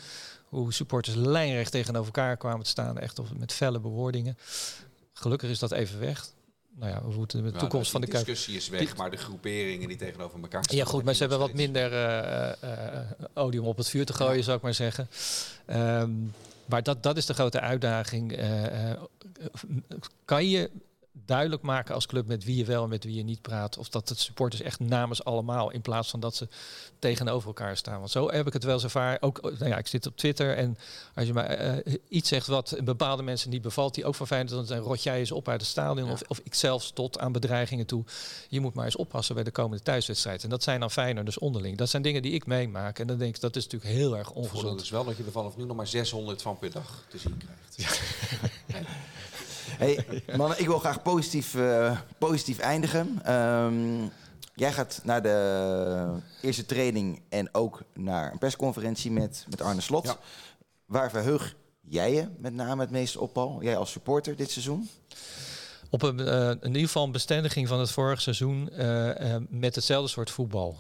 Hoe 0.49 0.73
supporters 0.73 1.17
lijnrecht 1.17 1.71
tegenover 1.73 2.07
elkaar 2.07 2.37
kwamen 2.37 2.63
te 2.65 2.71
staan, 2.71 2.99
echt 2.99 3.19
of 3.19 3.35
met 3.35 3.53
felle 3.53 3.81
bewoordingen. 3.81 4.37
Gelukkig 5.13 5.51
is 5.51 5.59
dat 5.59 5.73
even 5.73 6.01
weg. 6.01 6.27
Nou 6.77 6.91
ja, 6.93 7.03
we 7.09 7.15
moeten 7.15 7.43
de 7.45 7.53
toekomst 7.53 7.91
van 7.91 8.01
de 8.01 8.07
Kuip 8.07 8.27
discussie 8.27 8.57
is 8.57 8.69
weg, 8.69 8.81
Die- 8.81 8.97
maar 8.97 9.11
de 9.11 9.17
groeperingen 9.17 9.89
die 9.89 9.97
tegenover 9.97 10.41
elkaar 10.41 10.65
staan. 10.65 10.77
ja, 10.77 10.85
goed, 10.85 11.05
maar 11.05 11.15
ze 11.15 11.21
hebben 11.21 11.39
wat 11.39 11.53
minder 11.53 11.93
eh, 11.93 13.01
olie 13.35 13.61
om 13.61 13.67
op 13.67 13.77
het 13.77 13.89
vuur 13.89 14.07
te 14.07 14.13
gooien, 14.13 14.45
zou 14.45 14.57
ik 14.57 14.63
maar 14.63 14.75
zeggen. 14.75 15.09
Ehm, 15.67 16.11
maar 16.67 16.83
dat, 16.83 17.03
dat 17.03 17.17
is 17.17 17.27
de 17.27 17.35
grote 17.35 17.61
uitdaging. 17.61 18.33
Kan 20.27 20.43
je 20.51 20.69
duidelijk 21.13 21.63
maken 21.63 21.95
als 21.95 22.07
club 22.07 22.27
met 22.27 22.45
wie 22.45 22.57
je 22.57 22.65
wel 22.65 22.83
en 22.83 22.89
met 22.89 23.05
wie 23.05 23.15
je 23.15 23.23
niet 23.23 23.43
praat? 23.43 23.79
Of 23.79 23.89
dat 23.89 24.09
het 24.09 24.19
supporters 24.19 24.63
echt 24.63 24.81
namens 24.81 25.25
allemaal, 25.25 25.71
in 25.71 25.81
plaats 25.81 26.11
van 26.11 26.21
dat 26.21 26.37
ze 26.37 26.49
tegenover 26.99 27.47
elkaar 27.47 27.77
staan. 27.77 27.99
Want 27.99 28.11
zo 28.11 28.31
heb 28.31 28.47
ik 28.47 28.53
het 28.53 28.65
wel 28.65 28.75
eens 28.75 28.85
ervaren. 28.85 29.23
Ook, 29.23 29.43
nou 29.43 29.67
ja, 29.67 29.79
ik 29.79 29.87
zit 29.87 30.07
op 30.07 30.17
Twitter 30.17 30.57
en 30.57 30.79
als 31.15 31.27
je 31.27 31.33
mij 31.33 31.57
eh, 31.57 31.95
iets 32.09 32.29
zegt 32.29 32.47
wat 32.47 32.77
bepaalde 32.85 33.23
mensen 33.23 33.51
niet 33.51 33.63
bevalt, 33.63 33.95
die 33.95 34.05
ook 34.05 34.15
van 34.15 34.27
fijn 34.27 34.47
dan 34.47 34.67
rot 34.67 35.03
jij 35.03 35.19
eens 35.19 35.33
op 35.33 35.49
uit 35.49 35.61
het 35.61 35.71
stadion. 35.71 36.07
Ja. 36.07 36.13
Of, 36.13 36.23
of 36.29 36.41
ik 36.43 36.55
zelfs 36.55 36.91
tot 36.91 37.19
aan 37.19 37.33
bedreigingen 37.33 37.87
toe. 37.87 38.05
Je 38.49 38.61
moet 38.61 38.75
maar 38.75 38.85
eens 38.85 38.97
oppassen 38.97 39.35
bij 39.35 39.45
de 39.45 39.51
komende 39.51 39.83
thuiswedstrijd. 39.83 40.43
En 40.43 40.49
dat 40.49 40.63
zijn 40.63 40.81
dan 40.81 40.91
fijner, 40.91 41.25
dus 41.25 41.39
onderling. 41.39 41.79
Dat 41.79 41.89
zijn 41.89 42.03
dingen 42.03 42.23
die 42.23 42.33
ik 42.33 42.47
meemaak. 42.47 42.99
En 42.99 43.07
dan 43.07 43.19
denk 43.19 43.35
ik, 43.35 43.41
dat 43.41 43.57
is 43.57 43.65
natuurlijk 43.65 43.93
heel 43.93 44.17
erg 44.17 44.31
ongezond. 44.31 44.81
is 44.81 44.91
wel 44.91 45.05
dat 45.05 45.17
je 45.17 45.25
er 45.25 45.33
vanaf 45.33 45.57
nu 45.57 45.65
nog 45.65 45.77
maar 45.77 45.87
600 45.87 46.43
van 46.43 46.59
per 46.59 46.71
dag 46.71 47.05
te 47.09 47.19
zien 47.19 47.37
krijgt. 47.37 47.61
Hey, 49.69 50.23
mannen, 50.37 50.61
ik 50.61 50.67
wil 50.67 50.79
graag 50.79 51.03
positief, 51.03 51.55
eh, 51.55 51.99
positief 52.19 52.59
eindigen. 52.59 53.21
Ehm, 53.25 54.09
jij 54.55 54.73
gaat 54.73 55.01
naar 55.05 55.23
de 55.23 56.09
eerste 56.41 56.67
training 56.67 57.23
en 57.29 57.55
ook 57.55 57.83
naar 57.95 58.33
een 58.33 58.39
persconferentie 58.39 59.11
met, 59.11 59.47
met 59.51 59.61
Arne 59.61 59.81
Slot. 59.81 60.05
Ja. 60.05 60.17
Waar 60.87 61.11
verheug 61.11 61.57
jij 61.81 62.13
je 62.13 62.29
met 62.39 62.55
name 62.55 62.81
het 62.81 62.91
meest 62.91 63.17
op, 63.17 63.33
Paul? 63.33 63.63
Jij 63.63 63.77
als 63.77 63.91
supporter 63.91 64.37
dit 64.37 64.51
seizoen? 64.51 64.89
Op 65.91 66.03
een, 66.03 66.21
uh, 66.21 66.49
in 66.49 66.67
ieder 66.67 66.83
geval 66.83 67.05
een 67.05 67.13
bestendiging 67.13 67.69
van 67.69 67.81
het 67.81 67.91
vorige 67.91 68.23
seizoen 68.23 68.69
uh, 68.73 69.07
uh, 69.07 69.37
met 69.49 69.75
hetzelfde 69.75 70.11
soort 70.11 70.31
voetbal. 70.31 70.79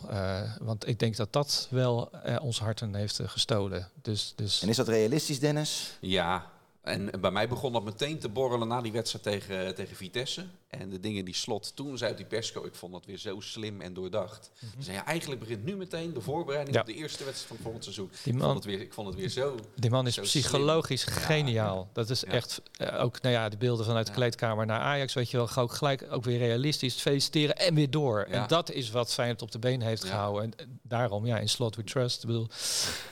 want 0.60 0.88
ik 0.88 0.98
denk 0.98 1.16
dat 1.16 1.32
dat 1.32 1.66
wel 1.70 2.10
ons 2.40 2.58
harten 2.58 2.94
heeft 2.94 3.20
gestolen. 3.24 3.88
Dus, 4.02 4.32
dus... 4.36 4.62
En 4.62 4.68
is 4.68 4.76
dat 4.76 4.88
realistisch, 4.88 5.40
Dennis? 5.40 5.96
Ja, 6.00 6.51
en 6.82 7.20
bij 7.20 7.30
mij 7.30 7.48
begon 7.48 7.72
dat 7.72 7.84
meteen 7.84 8.18
te 8.18 8.28
borrelen 8.28 8.68
na 8.68 8.80
die 8.80 8.92
wedstrijd 8.92 9.24
tegen, 9.24 9.74
tegen 9.74 9.96
Vitesse. 9.96 10.46
En 10.78 10.90
de 10.90 11.00
dingen 11.00 11.24
die 11.24 11.34
Slot 11.34 11.76
toen 11.76 11.98
zei 11.98 12.10
op 12.10 12.16
die 12.16 12.26
persco, 12.26 12.64
ik 12.64 12.74
vond 12.74 12.92
dat 12.92 13.06
weer 13.06 13.18
zo 13.18 13.40
slim 13.40 13.80
en 13.80 13.94
doordacht. 13.94 14.50
Mm 14.60 14.68
-hmm. 14.84 14.94
ja, 14.94 15.04
eigenlijk 15.06 15.40
begint 15.40 15.64
nu 15.64 15.76
meteen 15.76 16.12
de 16.12 16.20
voorbereiding 16.20 16.74
ja. 16.74 16.80
op 16.80 16.86
de 16.86 16.94
eerste 16.94 17.24
wedstrijd 17.24 17.46
van 17.46 17.56
het 17.56 17.64
volgend 17.64 17.84
seizoen. 17.84 18.10
Die 18.22 18.32
man, 18.34 18.42
ik, 18.42 18.46
vond 18.46 18.64
het 18.64 18.74
weer, 18.74 18.80
ik 18.80 18.92
vond 18.92 19.06
het 19.08 19.16
weer 19.16 19.28
zo 19.28 19.56
Die 19.76 19.90
man 19.90 20.06
is 20.06 20.18
psychologisch 20.18 21.00
slim. 21.00 21.14
geniaal. 21.14 21.76
Ja. 21.76 21.90
Dat 21.92 22.10
is 22.10 22.24
echt, 22.24 22.62
uh, 22.78 23.02
ook 23.02 23.22
nou 23.22 23.34
ja, 23.34 23.48
de 23.48 23.56
beelden 23.56 23.86
vanuit 23.86 24.06
de 24.06 24.12
kleedkamer 24.12 24.66
naar 24.66 24.80
Ajax, 24.80 25.14
weet 25.14 25.30
je 25.30 25.36
wel, 25.36 25.48
ook 25.56 25.72
gelijk 25.72 26.06
ook 26.10 26.24
weer 26.24 26.38
realistisch 26.38 26.94
feliciteren 26.94 27.56
en 27.56 27.74
weer 27.74 27.90
door. 27.90 28.22
En 28.22 28.44
dat 28.48 28.70
is 28.70 28.90
wat 28.90 29.12
Feyenoord 29.12 29.42
op 29.42 29.50
de 29.50 29.58
been 29.58 29.82
heeft 29.82 30.04
gehouden. 30.04 30.42
En 30.42 30.80
daarom, 30.82 31.26
ja, 31.26 31.38
in 31.38 31.48
Slot 31.48 31.76
we 31.76 31.84
trust. 31.84 32.22
Ik 32.22 32.26
bedoel, 32.26 32.48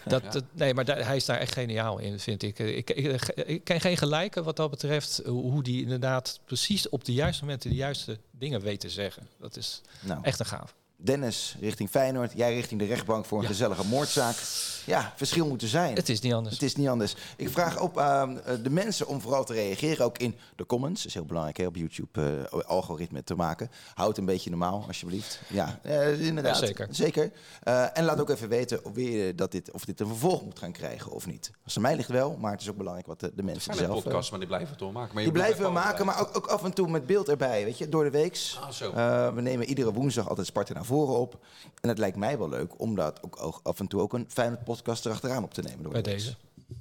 dat, 0.04 0.32
dat, 0.32 0.44
nee, 0.52 0.74
maar 0.74 0.84
daar, 0.84 1.06
hij 1.06 1.16
is 1.16 1.24
daar 1.24 1.38
echt 1.38 1.52
geniaal 1.52 1.98
in, 1.98 2.20
vind 2.20 2.42
ik. 2.42 2.58
Ik, 2.58 2.90
ik, 2.90 3.28
ik 3.36 3.64
ken 3.64 3.80
geen 3.80 3.96
gelijken 3.96 4.44
wat 4.44 4.56
dat 4.56 4.70
betreft, 4.70 5.22
hoe 5.26 5.62
die 5.62 5.82
inderdaad 5.82 6.40
precies 6.44 6.88
op 6.88 7.04
de 7.04 7.12
juiste 7.12 7.44
momenten 7.50 7.70
de 7.70 7.76
juiste 7.76 8.18
dingen 8.30 8.60
weet 8.60 8.80
te 8.80 8.90
zeggen. 8.90 9.28
Dat 9.38 9.56
is 9.56 9.80
nou. 10.00 10.22
echt 10.22 10.40
een 10.40 10.46
gaaf. 10.46 10.74
Dennis 11.02 11.56
richting 11.60 11.90
Feyenoord, 11.90 12.32
jij 12.34 12.54
richting 12.54 12.80
de 12.80 12.86
rechtbank 12.86 13.24
voor 13.24 13.38
een 13.38 13.44
ja. 13.44 13.50
gezellige 13.50 13.86
moordzaak. 13.86 14.36
Ja, 14.86 15.12
verschil 15.16 15.46
moet 15.46 15.62
er 15.62 15.68
zijn. 15.68 15.94
Het 15.94 16.08
is 16.08 16.20
niet 16.20 16.32
anders. 16.32 16.54
Het 16.54 16.62
is 16.62 16.76
niet 16.76 16.88
anders. 16.88 17.14
Ik 17.36 17.48
vraag 17.48 17.80
op 17.80 17.96
uh, 17.96 18.28
de 18.62 18.70
mensen 18.70 19.06
om 19.06 19.20
vooral 19.20 19.44
te 19.44 19.52
reageren, 19.52 20.04
ook 20.04 20.18
in 20.18 20.36
de 20.56 20.66
comments. 20.66 20.98
Dat 20.98 21.06
is 21.06 21.14
heel 21.14 21.24
belangrijk 21.24 21.56
hè, 21.56 21.66
op 21.66 21.76
YouTube, 21.76 22.46
uh, 22.52 22.60
algoritme 22.60 23.24
te 23.24 23.34
maken. 23.34 23.70
Houd 23.94 24.18
een 24.18 24.24
beetje 24.24 24.50
normaal, 24.50 24.84
alsjeblieft. 24.86 25.40
Ja, 25.48 25.80
uh, 25.86 26.26
inderdaad. 26.26 26.60
Ja, 26.60 26.66
zeker. 26.66 26.88
zeker. 26.90 27.32
en 27.92 28.04
laat 28.04 28.20
ook 28.20 28.30
even 28.30 28.48
weten 28.48 28.84
of, 28.84 28.92
weer, 28.92 29.36
dat 29.36 29.52
dit, 29.52 29.70
of 29.70 29.84
dit 29.84 30.00
een 30.00 30.06
vervolg 30.06 30.42
moet 30.42 30.58
gaan 30.58 30.72
krijgen 30.72 31.12
of 31.12 31.26
niet. 31.26 31.50
Als 31.64 31.74
er 31.74 31.80
mij 31.80 31.96
ligt 31.96 32.08
wel, 32.08 32.36
maar 32.36 32.52
het 32.52 32.60
is 32.60 32.70
ook 32.70 32.76
belangrijk 32.76 33.06
wat 33.06 33.20
de, 33.20 33.32
de 33.34 33.42
mensen 33.42 33.74
zelf... 33.74 33.94
Het 33.94 34.04
podcast, 34.04 34.30
maar 34.30 34.38
die 34.38 34.48
blijven 34.48 34.70
het 34.70 34.78
doormaken. 34.78 35.14
Maar 35.14 35.22
die 35.22 35.32
blijven 35.32 35.64
we 35.64 35.70
maken, 35.70 36.06
maar 36.06 36.20
ook, 36.20 36.36
ook, 36.36 36.46
af 36.46 36.64
en 36.64 36.72
toe 36.72 36.88
met 36.88 37.06
beeld 37.06 37.28
erbij, 37.28 37.64
weet 37.64 37.78
je, 37.78 37.88
door 37.88 38.04
de 38.04 38.10
weeks. 38.10 38.58
Ah, 38.62 38.70
zo. 38.70 38.92
we 39.34 39.40
nemen 39.40 39.66
iedere 39.66 39.92
woensdag 39.92 40.28
altijd 40.28 40.46
Sparta 40.46 40.72
naar 40.72 40.84
op. 40.96 41.44
En 41.80 41.88
het 41.88 41.98
lijkt 41.98 42.16
mij 42.16 42.38
wel 42.38 42.48
leuk 42.48 42.80
om 42.80 42.94
dat 42.94 43.22
ook 43.22 43.60
af 43.62 43.80
en 43.80 43.86
toe 43.86 44.00
ook 44.00 44.12
een 44.12 44.26
fijne 44.28 44.56
podcast 44.56 45.06
erachteraan 45.06 45.44
op 45.44 45.54
te 45.54 45.62
nemen. 45.62 45.82
Door 45.82 45.92
Bij 45.92 46.02
deze. 46.02 46.34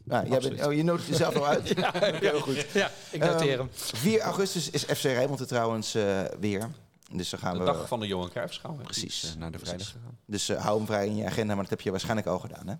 Ja, 0.05 0.25
jij 0.25 0.39
bent, 0.39 0.65
oh, 0.65 0.73
je 0.73 0.83
nodigt 0.83 1.07
jezelf 1.07 1.35
al 1.35 1.47
uit? 1.47 1.67
ja, 1.77 1.91
heel 2.13 2.39
goed. 2.39 2.65
Ja, 2.73 2.91
ik 3.11 3.19
noteer 3.19 3.57
hem. 3.57 3.69
4 3.71 4.21
augustus 4.21 4.69
is 4.69 4.83
FC 4.83 5.03
Rijnmond 5.03 5.39
er 5.39 5.47
trouwens 5.47 5.95
uh, 5.95 6.21
weer. 6.39 6.69
Dus 7.11 7.29
dan 7.29 7.39
gaan 7.39 7.53
de 7.53 7.59
we, 7.59 7.65
dag 7.65 7.87
van 7.87 7.99
de 7.99 8.07
Johan 8.07 8.29
Cruijffschaal. 8.29 8.79
Precies. 8.83 9.21
Dus, 9.21 9.33
uh, 9.33 9.39
naar 9.39 9.51
de 9.51 9.59
vrijdag 9.59 9.87
gegaan. 9.87 10.17
Dus 10.25 10.49
uh, 10.49 10.61
hou 10.61 10.77
hem 10.77 10.85
vrij 10.85 11.05
in 11.05 11.15
je 11.15 11.25
agenda, 11.25 11.53
maar 11.53 11.61
dat 11.61 11.69
heb 11.69 11.81
je 11.81 11.91
waarschijnlijk 11.91 12.27
al 12.27 12.39
gedaan, 12.39 12.67
hè? 12.67 12.75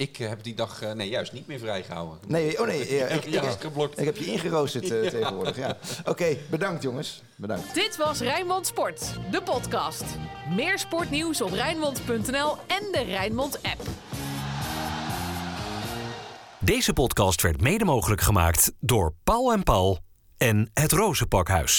Ik 0.00 0.16
heb 0.16 0.42
die 0.42 0.54
dag, 0.54 0.82
uh, 0.82 0.92
nee, 0.92 1.08
juist 1.08 1.32
niet 1.32 1.46
meer 1.46 1.58
vrijgehouden. 1.58 2.18
Nee, 2.26 2.60
oh 2.60 2.66
nee, 2.66 2.94
ja, 2.94 3.06
ik, 3.16 3.24
ik, 3.24 3.34
ik, 3.34 3.96
ik, 3.96 4.04
heb 4.04 4.16
je 4.16 4.24
ingeroosterd 4.24 4.90
uh, 4.90 5.02
ja. 5.04 5.10
tegenwoordig. 5.10 5.56
Ja. 5.56 5.76
Oké, 6.00 6.10
okay, 6.10 6.38
bedankt 6.50 6.82
jongens. 6.82 7.22
Bedankt. 7.36 7.74
Dit 7.74 7.96
was 7.96 8.20
Rijnmond 8.20 8.66
Sport, 8.66 9.12
de 9.30 9.42
podcast. 9.42 10.04
Meer 10.54 10.78
sportnieuws 10.78 11.40
op 11.40 11.52
Rijnmond.nl 11.52 12.56
en 12.66 12.88
de 12.92 13.02
Rijnmond 13.06 13.62
app. 13.62 13.80
Deze 16.58 16.92
podcast 16.92 17.42
werd 17.42 17.60
mede 17.60 17.84
mogelijk 17.84 18.20
gemaakt 18.20 18.72
door 18.78 19.14
Paul 19.24 19.52
en 19.52 19.62
Paul 19.62 19.98
en 20.36 20.70
het 20.74 20.92
Rozenpakhuis. 20.92 21.78